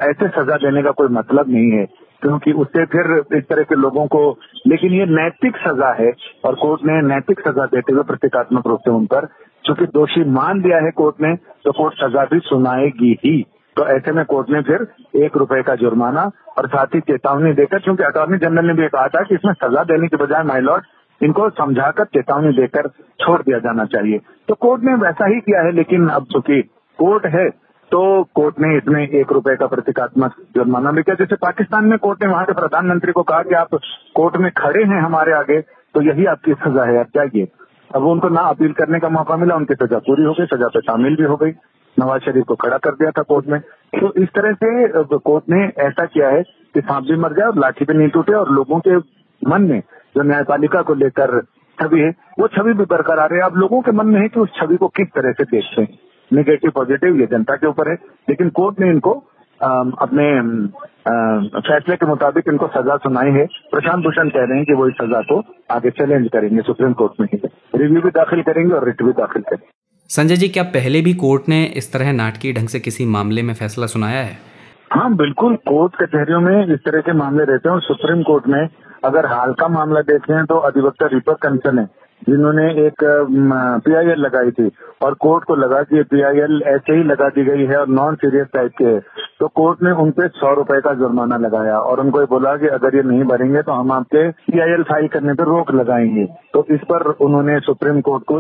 ऐसे 0.02 0.28
सजा 0.28 0.56
देने 0.56 0.84
का 0.84 0.92
कोई 0.92 1.08
मतलब 1.08 1.50
नहीं 1.50 1.72
है। 1.72 2.01
क्योंकि 2.22 2.52
उससे 2.54 2.86
फिर 2.86 3.12
इस 3.38 3.44
तरह 3.44 3.64
के 3.64 3.76
लोगों 3.76 4.06
को, 4.08 4.22
लेकिन 4.68 4.94
ये 4.94 5.06
नैतिक 5.12 5.58
सजा 5.58 5.92
है, 5.94 6.12
और 6.46 6.56
कोर्ट 6.56 6.82
ने 6.86 7.02
नैतिक 7.08 7.40
सजा 7.40 7.66
देते 7.66 7.94
हुए 7.94 8.04
प्रतीकात्मक 8.04 8.68
रूप 8.68 8.80
से 8.80 8.92
उन 8.92 9.06
पर, 9.06 9.28
चूँकि 9.66 9.86
दोषी 9.94 10.24
मान 10.32 10.62
दिया 10.62 10.78
है 10.78 10.92
कोर्ट 10.92 11.22
ने 11.22 11.36
तो 11.66 11.72
कोर्ट 11.72 11.94
सजा 11.96 12.26
भी 12.26 12.40
सुनाएगी 12.40 13.18
ही। 13.26 13.42
तो 13.78 13.86
ऐसे 13.88 14.12
में 14.12 14.24
कोर्ट 14.26 14.50
ने 14.50 14.62
फिर 14.62 14.88
एक 15.16 15.38
रुपए 15.38 15.62
का 15.64 15.76
जुर्माना, 15.76 16.30
और 16.58 16.68
साथ 16.68 16.96
ही 16.96 17.00
चेतावनी 17.02 17.54
देकर 17.54 17.80
क्योंकि 17.80 18.04
अटॉर्नी 18.04 18.38
जनरल 18.38 18.66
ने 18.66 18.74
भी 18.74 18.88
कहा 18.88 19.08
था 19.08 19.22
कि 19.24 19.36
इसमें 19.36 19.54
सजा 19.54 19.84
देने 19.84 20.08
के 20.08 20.18
बजाय 20.18 20.44
माइलॉर्ड 20.44 20.84
इनको 21.22 21.50
समझाकर 21.50 22.06
चेतावनी 22.06 22.52
देकर 22.54 22.88
छोड़ 23.20 23.42
दिया 23.42 23.60
जाना 23.60 23.86
चाहिए। 23.86 24.20
तो 24.48 24.56
कोर्ट 24.56 24.84
ने 24.84 24.96
वैसा 24.98 25.26
ही 25.26 25.40
किया 25.40 25.62
है, 25.62 25.72
लेकिन 25.72 26.08
अब 26.10 26.26
चूँकि 26.32 26.62
कोर्ट 27.00 27.26
है 27.26 27.50
तो 27.92 28.02
कोर्ट 28.36 28.60
ने 28.60 28.76
इसमें 28.78 29.02
एक 29.02 29.32
रुपए 29.32 29.56
का 29.56 29.68
प्रतीकात्मक 29.68 30.36
जुर्माना 30.56 30.92
भी 30.92 31.02
किया, 31.04 31.16
जैसे 31.16 31.36
पाकिस्तान 31.38 31.86
में 31.86 31.98
कोर्ट 32.00 32.24
ने 32.24 32.30
वहाँ 32.30 32.46
के 32.46 32.54
प्रधानमंत्री 32.54 33.12
को 33.12 33.24
कहा 33.24 33.42
कि 33.44 33.56
आप 33.56 33.76
कोर्ट 34.16 34.38
में 34.38 34.50
खड़े 34.58 34.84
हैं 34.84 35.02
हमारे 35.02 35.34
आगे 35.34 35.60
तो 35.62 36.02
यही 36.02 36.26
आपकी 36.26 36.54
सजा 36.56 36.84
है, 36.84 37.00
आप 37.00 37.08
जाइए। 37.16 37.48
अब 37.92 38.04
उनको 38.06 38.30
ना 38.30 38.42
अपील 38.50 38.72
करने 38.74 39.00
का 39.00 39.10
मौका 39.10 39.38
मिला, 39.38 39.56
उनकी 39.56 39.76
सजा 39.76 39.98
पूरी 40.00 40.24
हो 40.24 40.34
गई, 40.34 40.46
सजा 40.48 40.68
पे 40.68 40.80
शामिल 40.82 41.16
भी 41.16 41.24
हो 41.24 41.36
गई। 41.36 41.52
नवाज़ 41.98 42.22
शरीफ 42.22 42.46
को 42.48 42.56
खड़ा 42.56 42.78
कर 42.78 42.92
दिया 42.92 43.12
था 43.12 43.22
कोर्ट 43.24 43.48
में। 43.48 43.60
तो 43.94 44.14
इस 44.18 44.30
तरह 44.36 44.54
से 44.54 45.18
कोर्ट 45.20 45.50
ने 45.50 45.64
ऐसा 45.86 46.06
किया 46.06 46.30
है 46.30 46.42
कि 46.76 46.82
सांप 46.82 47.04
भी 47.04 47.16
मर 47.18 47.34
जाए 47.34 47.48
और 47.48 47.58
लाठी 47.60 47.86
भी 47.86 47.94
नहीं 47.94 48.10
टूटे, 48.10 48.34
और 48.34 48.52
लोगों 48.52 48.80
के 48.80 48.96
मन 49.42 49.62
में 49.64 49.80
जो 50.16 50.24
न्यायपालिका 50.24 50.82
को 50.82 50.94
लेकर 50.96 51.40
छवि 51.78 52.00
है, 52.00 52.10
वो 52.40 52.48
छवि 52.50 52.74
भी 52.74 52.86
बरकरार 52.86 53.34
है। 53.34 53.42
अब 53.42 53.58
लोगों 53.58 53.82
के 53.82 53.92
मन 53.92 54.08
में 54.08 54.20
है 54.22 54.28
कि 54.28 54.40
उस 54.40 54.50
छवि 54.56 54.78
को 54.78 54.88
किस 54.90 55.08
तरह 55.16 55.32
से 55.32 55.44
देखते 55.46 55.82
हैं? 55.82 55.88
निगेटिव 56.32 56.72
पॉजिटिव 56.76 57.20
ये 57.20 57.26
जनता 57.32 57.56
के 57.56 57.68
ऊपर 57.68 57.90
है। 57.90 57.96
लेकिन 58.30 58.50
कोर्ट 58.52 58.80
ने 58.80 58.90
इनको 58.90 59.14
अपने 59.62 60.26
फैसले 61.62 61.96
के 61.96 62.06
मुताबिक 62.06 62.48
इनको 62.50 62.68
सजा 62.76 62.96
सुनाई 63.00 63.32
है। 63.32 63.46
प्रशांत 63.72 64.04
भूषण 64.04 64.30
कह 64.30 64.44
रहे 64.44 64.58
हैं 64.58 64.66
कि 64.66 64.74
वो 64.74 64.88
इस 64.88 64.94
सजा 65.02 65.22
को 65.24 65.44
आगे 65.72 65.90
चैलेंज 65.92 66.28
करेंगे 66.34 66.62
सुप्रीम 66.62 66.94
कोर्ट 66.94 67.22
में 67.22 67.28
रिव्यू 67.76 68.02
भी 68.02 68.10
दाखिल 68.12 68.42
करेंगे 68.44 68.74
और 68.76 68.86
रिट 68.86 69.04
भी 69.04 69.12
दाखिल 69.14 69.42
करेंगे। 69.42 69.70
संजय 70.10 70.36
जी 70.36 70.48
क्या 70.50 70.64
पहले 70.72 71.02
भी 71.02 71.14
कोर्ट 71.18 71.50
ने 71.50 71.64
इस 71.78 71.92
तरह 71.94 72.12
नाटकीय 72.14 72.54
ढंग 72.54 72.68
से 72.68 72.80
किसी 72.80 73.06
मामले 73.08 73.42
में 73.42 73.54
फैसला 73.54 73.86
सुनाया 73.88 74.22
है? 74.22 74.38
हाँ 74.92 75.14
बिल्कुल 75.16 75.56
कोर्ट 75.68 75.96
कचहरियों 75.96 76.40
में 76.42 76.74
इस 76.74 76.80
तरह 76.86 77.02
के 77.02 77.14
मामले 77.18 77.44
रहते 77.44 77.70
हैं 77.70 77.76
और 77.76 77.82
सुप्रीम 77.82 78.24
कोर्ट 78.24 78.48
में 78.48 78.68
अगर 79.06 79.26
हाल 79.28 79.54
का 79.54 79.68
मामला 79.70 80.02
देखते 80.08 80.34
हैं 80.34 80.46
तो 80.46 80.56
अधिवक्ता 80.68 81.06
रिपर 81.14 81.34
कंसन 81.44 81.80
है। 81.80 81.86
जिन्होंने 82.28 82.66
एक 82.86 83.04
पीआईएल 83.86 84.20
लगाई 84.22 84.52
थी 84.52 84.70
और 85.04 85.14
कोर्ट 85.22 85.44
को 85.44 85.56
लगा 85.56 85.82
कि 85.84 86.04
पीआईएल 86.12 86.62
ऐसे 86.68 86.96
ही 86.96 87.04
लगा 87.04 87.30
दी 87.38 87.44
गई 87.46 87.66
है 87.66 87.78
और 87.78 87.88
नॉन 87.90 88.16
सीरियस 88.16 88.48
टाइप 88.54 88.72
के 88.78 88.86
है। 88.86 89.00
तो 89.40 89.48
कोर्ट 89.56 89.84
ने 89.84 89.92
उन 90.04 90.12
पे 90.20 90.28
सौ 90.40 90.54
रुपये 90.56 90.82
का 90.82 90.94
जुर्माना 90.96 91.38
लगाया 91.38 91.78
और 91.80 92.00
उनको 92.00 92.26
बोला 92.34 92.56
कि 92.58 92.68
अगर 92.78 92.96
ये 92.96 93.04
नहीं 93.04 93.24
भरेंगे 93.32 93.62
तो 93.62 93.72
हम 93.72 93.92
आपके 93.92 94.30
पीआईएल 94.52 94.84
फ़ाइल 94.90 95.08
करने 95.16 95.34
पर 95.34 95.46
रोक 95.48 95.72
लगाएँगे। 95.74 96.26
तो 96.54 96.66
इस 96.72 96.82
पर 96.92 97.10
उन्होंने 97.28 97.60
सुप्रीम 97.60 98.02
कोर्ट 98.02 98.24
को 98.32 98.40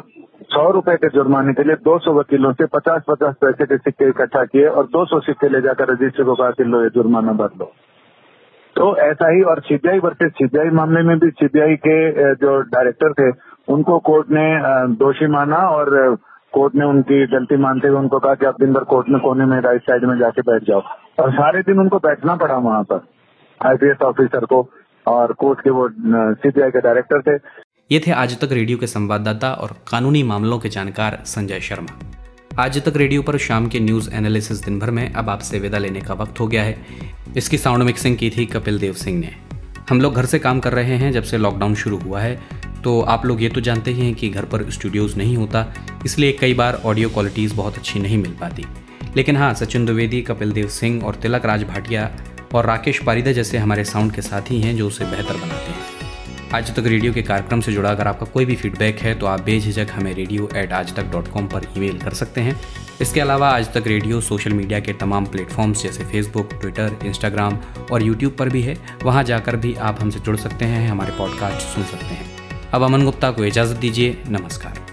सौ 0.51 0.69
रुपये 0.71 0.95
के 0.95 1.07
जुर्माने 1.15 1.53
के 1.53 1.63
लिए 1.63 1.75
200 1.87 2.13
वकीलों 2.17 2.51
से 2.53 2.65
50-50 2.75 3.33
पैसे 3.41 3.65
के 3.65 3.77
सिक्के 3.77 4.09
इकट्ठा 4.09 4.43
किए 4.45 4.67
और 4.67 4.87
200 4.95 5.19
सिक्के 5.25 5.49
ले 5.49 5.61
जाकर 5.61 5.91
रजिस्टर 5.93 6.23
को 6.23 6.35
कहा 6.35 6.49
कि 6.51 6.63
लो 6.63 6.83
ये 6.83 6.89
जुर्माना 6.95 7.33
भर 7.41 7.59
लो 7.59 7.71
तो 8.75 8.95
ऐसा 9.03 9.29
ही 9.31 9.41
और 9.51 9.59
सीबीआई 9.59 9.99
वर्सेज 9.99 10.31
सीबीआई 10.31 10.69
मामले 10.75 11.01
में 11.07 11.17
भी 11.19 11.29
सीबीआई 11.39 11.75
के 11.85 11.95
जो 12.35 12.57
डायरेक्टर 12.75 13.13
थे 13.13 13.29
उनको 13.67 13.97
कोर्ट 13.99 14.27
ने 14.31 14.45
दोषी 14.95 15.27
माना 15.27 15.57
और 15.69 16.15
कोर्ट 16.53 16.75
ने 16.75 16.85
उनकी 16.85 17.25
गलती 17.27 17.57
मानते 17.57 17.87
हुए 17.87 17.97
उनको 17.97 18.19
कहा 18.19 18.33
कि 18.35 18.45
आप 18.45 18.59
दिन 18.59 18.73
भर 18.73 18.83
कोर्ट 18.83 19.09
में 19.09 19.19
कोने 19.21 19.45
में, 19.45 19.59
राइट 19.61 19.81
साइड 19.81 20.05
में 20.05 20.17
जाके 20.19 20.41
बैठ 20.41 20.63
जाओ। 20.63 20.81
और 21.19 21.31
सारे 21.31 21.61
दिन 21.61 21.79
उनको 21.79 21.97
बैठना 21.99 22.35
पड़ा 22.35 22.55
वहाँ 22.57 22.83
पर, 22.83 23.01
आईपीएस 23.61 24.01
ऑफिसर 24.01 24.45
को 24.45 24.67
और 25.07 25.33
कोर्ट 25.33 25.61
के 25.61 25.69
वो 25.69 25.87
सीबीआई 25.89 26.69
के 26.69 26.81
डायरेक्टर 26.81 27.21
थे। 27.21 27.39
ये 27.91 28.01
थे 28.07 28.11
आज 28.13 28.39
तक 28.39 28.51
रेडियो 28.51 28.77
के 28.77 28.87
संवाददाता 28.87 29.51
और 29.53 29.75
कानूनी 29.91 30.23
मामलों 30.23 30.59
के 30.59 30.69
जानकार 30.69 31.19
संजय 31.25 31.59
शर्मा। 31.59 31.99
आज 32.59 32.83
तक 32.85 32.97
रेडियो 32.97 33.21
पर 33.21 33.37
शाम 33.37 33.67
के 33.67 33.79
न्यूज़ 33.79 34.09
एनालिसिस 34.15 34.65
दिन 34.65 34.79
भर 34.79 34.91
में 34.91 35.13
अब 35.13 35.29
आपसे 35.29 35.59
विदा 35.59 35.77
लेने 35.77 36.01
का 36.01 36.13
वक्त 36.13 36.39
हो 36.39 36.47
गया 36.47 36.63
है। 36.63 36.75
इसकी 37.37 37.57
साउंड 37.57 37.83
मिक्सिंग 37.83 38.17
की 38.17 38.29
थी 38.29 38.45
कपिल 38.45 38.79
देव 38.79 38.93
सिंह 38.93 39.19
ने। 39.19 39.29
हम 39.89 40.01
लोग 40.01 40.15
घर 40.15 40.25
से 40.25 40.39
काम 40.39 40.59
कर 40.59 40.73
रहे 40.73 40.95
हैं 40.95 41.11
जब 41.11 41.23
से 41.23 41.37
लॉकडाउन 41.37 41.75
शुरू 41.75 41.97
हुआ 41.97 42.19
है। 42.19 42.39
तो 42.83 42.99
आप 43.01 43.25
लोग 43.25 43.41
ये 43.43 43.49
तो 43.49 43.61
जानते 43.61 43.91
ही 43.91 44.05
हैं 44.05 44.13
कि 44.15 44.29
घर 44.29 44.45
पर 44.45 44.69
स्टूडियोज़ 44.71 45.15
नहीं 45.17 45.35
होता, 45.37 45.65
इसलिए 46.05 46.31
कई 46.31 46.53
बार 46.53 46.81
ऑडियो 46.85 47.09
क्वालिटीज़ 47.09 47.53
बहुत 47.55 47.77
अच्छी 47.77 47.99
नहीं 47.99 48.17
मिल 48.17 48.31
पाती। 48.31 48.65
लेकिन 49.15 49.37
हाँ 49.37 49.53
सचिन 49.53 49.85
द्विवेदी, 49.85 50.21
कपिल 50.21 50.51
देव 50.51 50.67
सिंह 50.69 51.03
और 51.03 51.15
तिलक 51.15 51.45
राज 51.45 51.63
भाटिया 51.63 52.11
और 52.53 52.65
राकेश 52.65 52.99
पारिदा 52.99 53.31
जैसे 53.31 53.57
हमारे 53.57 53.83
साउंड 53.85 54.11
के 54.11 54.21
साथी 54.21 54.61
हैं 54.61 54.75
जो 54.77 54.87
उसे 54.87 55.05
बेहतर 55.05 55.33
बनाते 55.33 55.71
हैं। 55.71 55.89
आज 56.53 56.75
तक 56.75 56.87
रेडियो 56.87 57.13
के 57.13 57.21
कार्यक्रम 57.21 57.61
से 57.61 57.73
जुड़ा 57.73 57.89
अगर 57.89 58.07
आपका 58.07 58.25
कोई 58.25 58.45
भी 58.45 58.55
फीडबैक 58.55 58.99
है 58.99 59.13
तो 59.15 59.25
आप 59.25 59.41
बेझिझक 59.41 59.87
हमें 59.91 60.13
रेडियो 60.13 60.49
एट 60.55 60.71
आज 60.71 60.95
तक 60.95 61.11
डॉट 61.11 61.27
कॉम 61.27 61.47
पर 61.47 61.67
ईमेल 61.77 61.97
कर 61.97 62.13
सकते 62.13 62.41
हैं। 62.41 62.59
इसके 63.01 63.19
अलावा 63.19 63.49
आज 63.49 63.73
तक 63.73 63.87
रेडियो 63.87 64.19
सोशल 64.21 64.53
मीडिया 64.53 64.79
के 64.79 64.93
तमाम 64.93 65.25
प्लेटफॉर्म्स 65.25 65.83
जैसे 65.83 66.05
फेसबुक 66.05 66.53
ट्विटर 66.53 66.97
इंस्टाग्राम 67.05 67.57
और 67.91 68.03
यूट्यूब 68.03 68.35
पर 68.39 68.49
भी 68.49 68.61
है। 68.61 68.77
वहाँ 69.03 69.23
जाकर 69.23 69.55
भी 69.55 69.73
आप 69.75 70.01
हमसे 70.01 70.19
जुड़ 70.19 70.37
सकते 70.37 70.65
हैं, 70.65 70.87
हमारे 70.89 71.17
पॉडकास्ट 71.17 71.67
सुन 71.67 71.83
सकते 71.83 72.05
हैं। 72.05 72.40
अब 72.73 72.83
अमन 72.83 73.03
गुप्ता 73.05 73.31
को 73.31 73.45
इजाज़त 73.45 73.77
दीजिए 73.77 74.17
नमस्कार। 74.29 74.90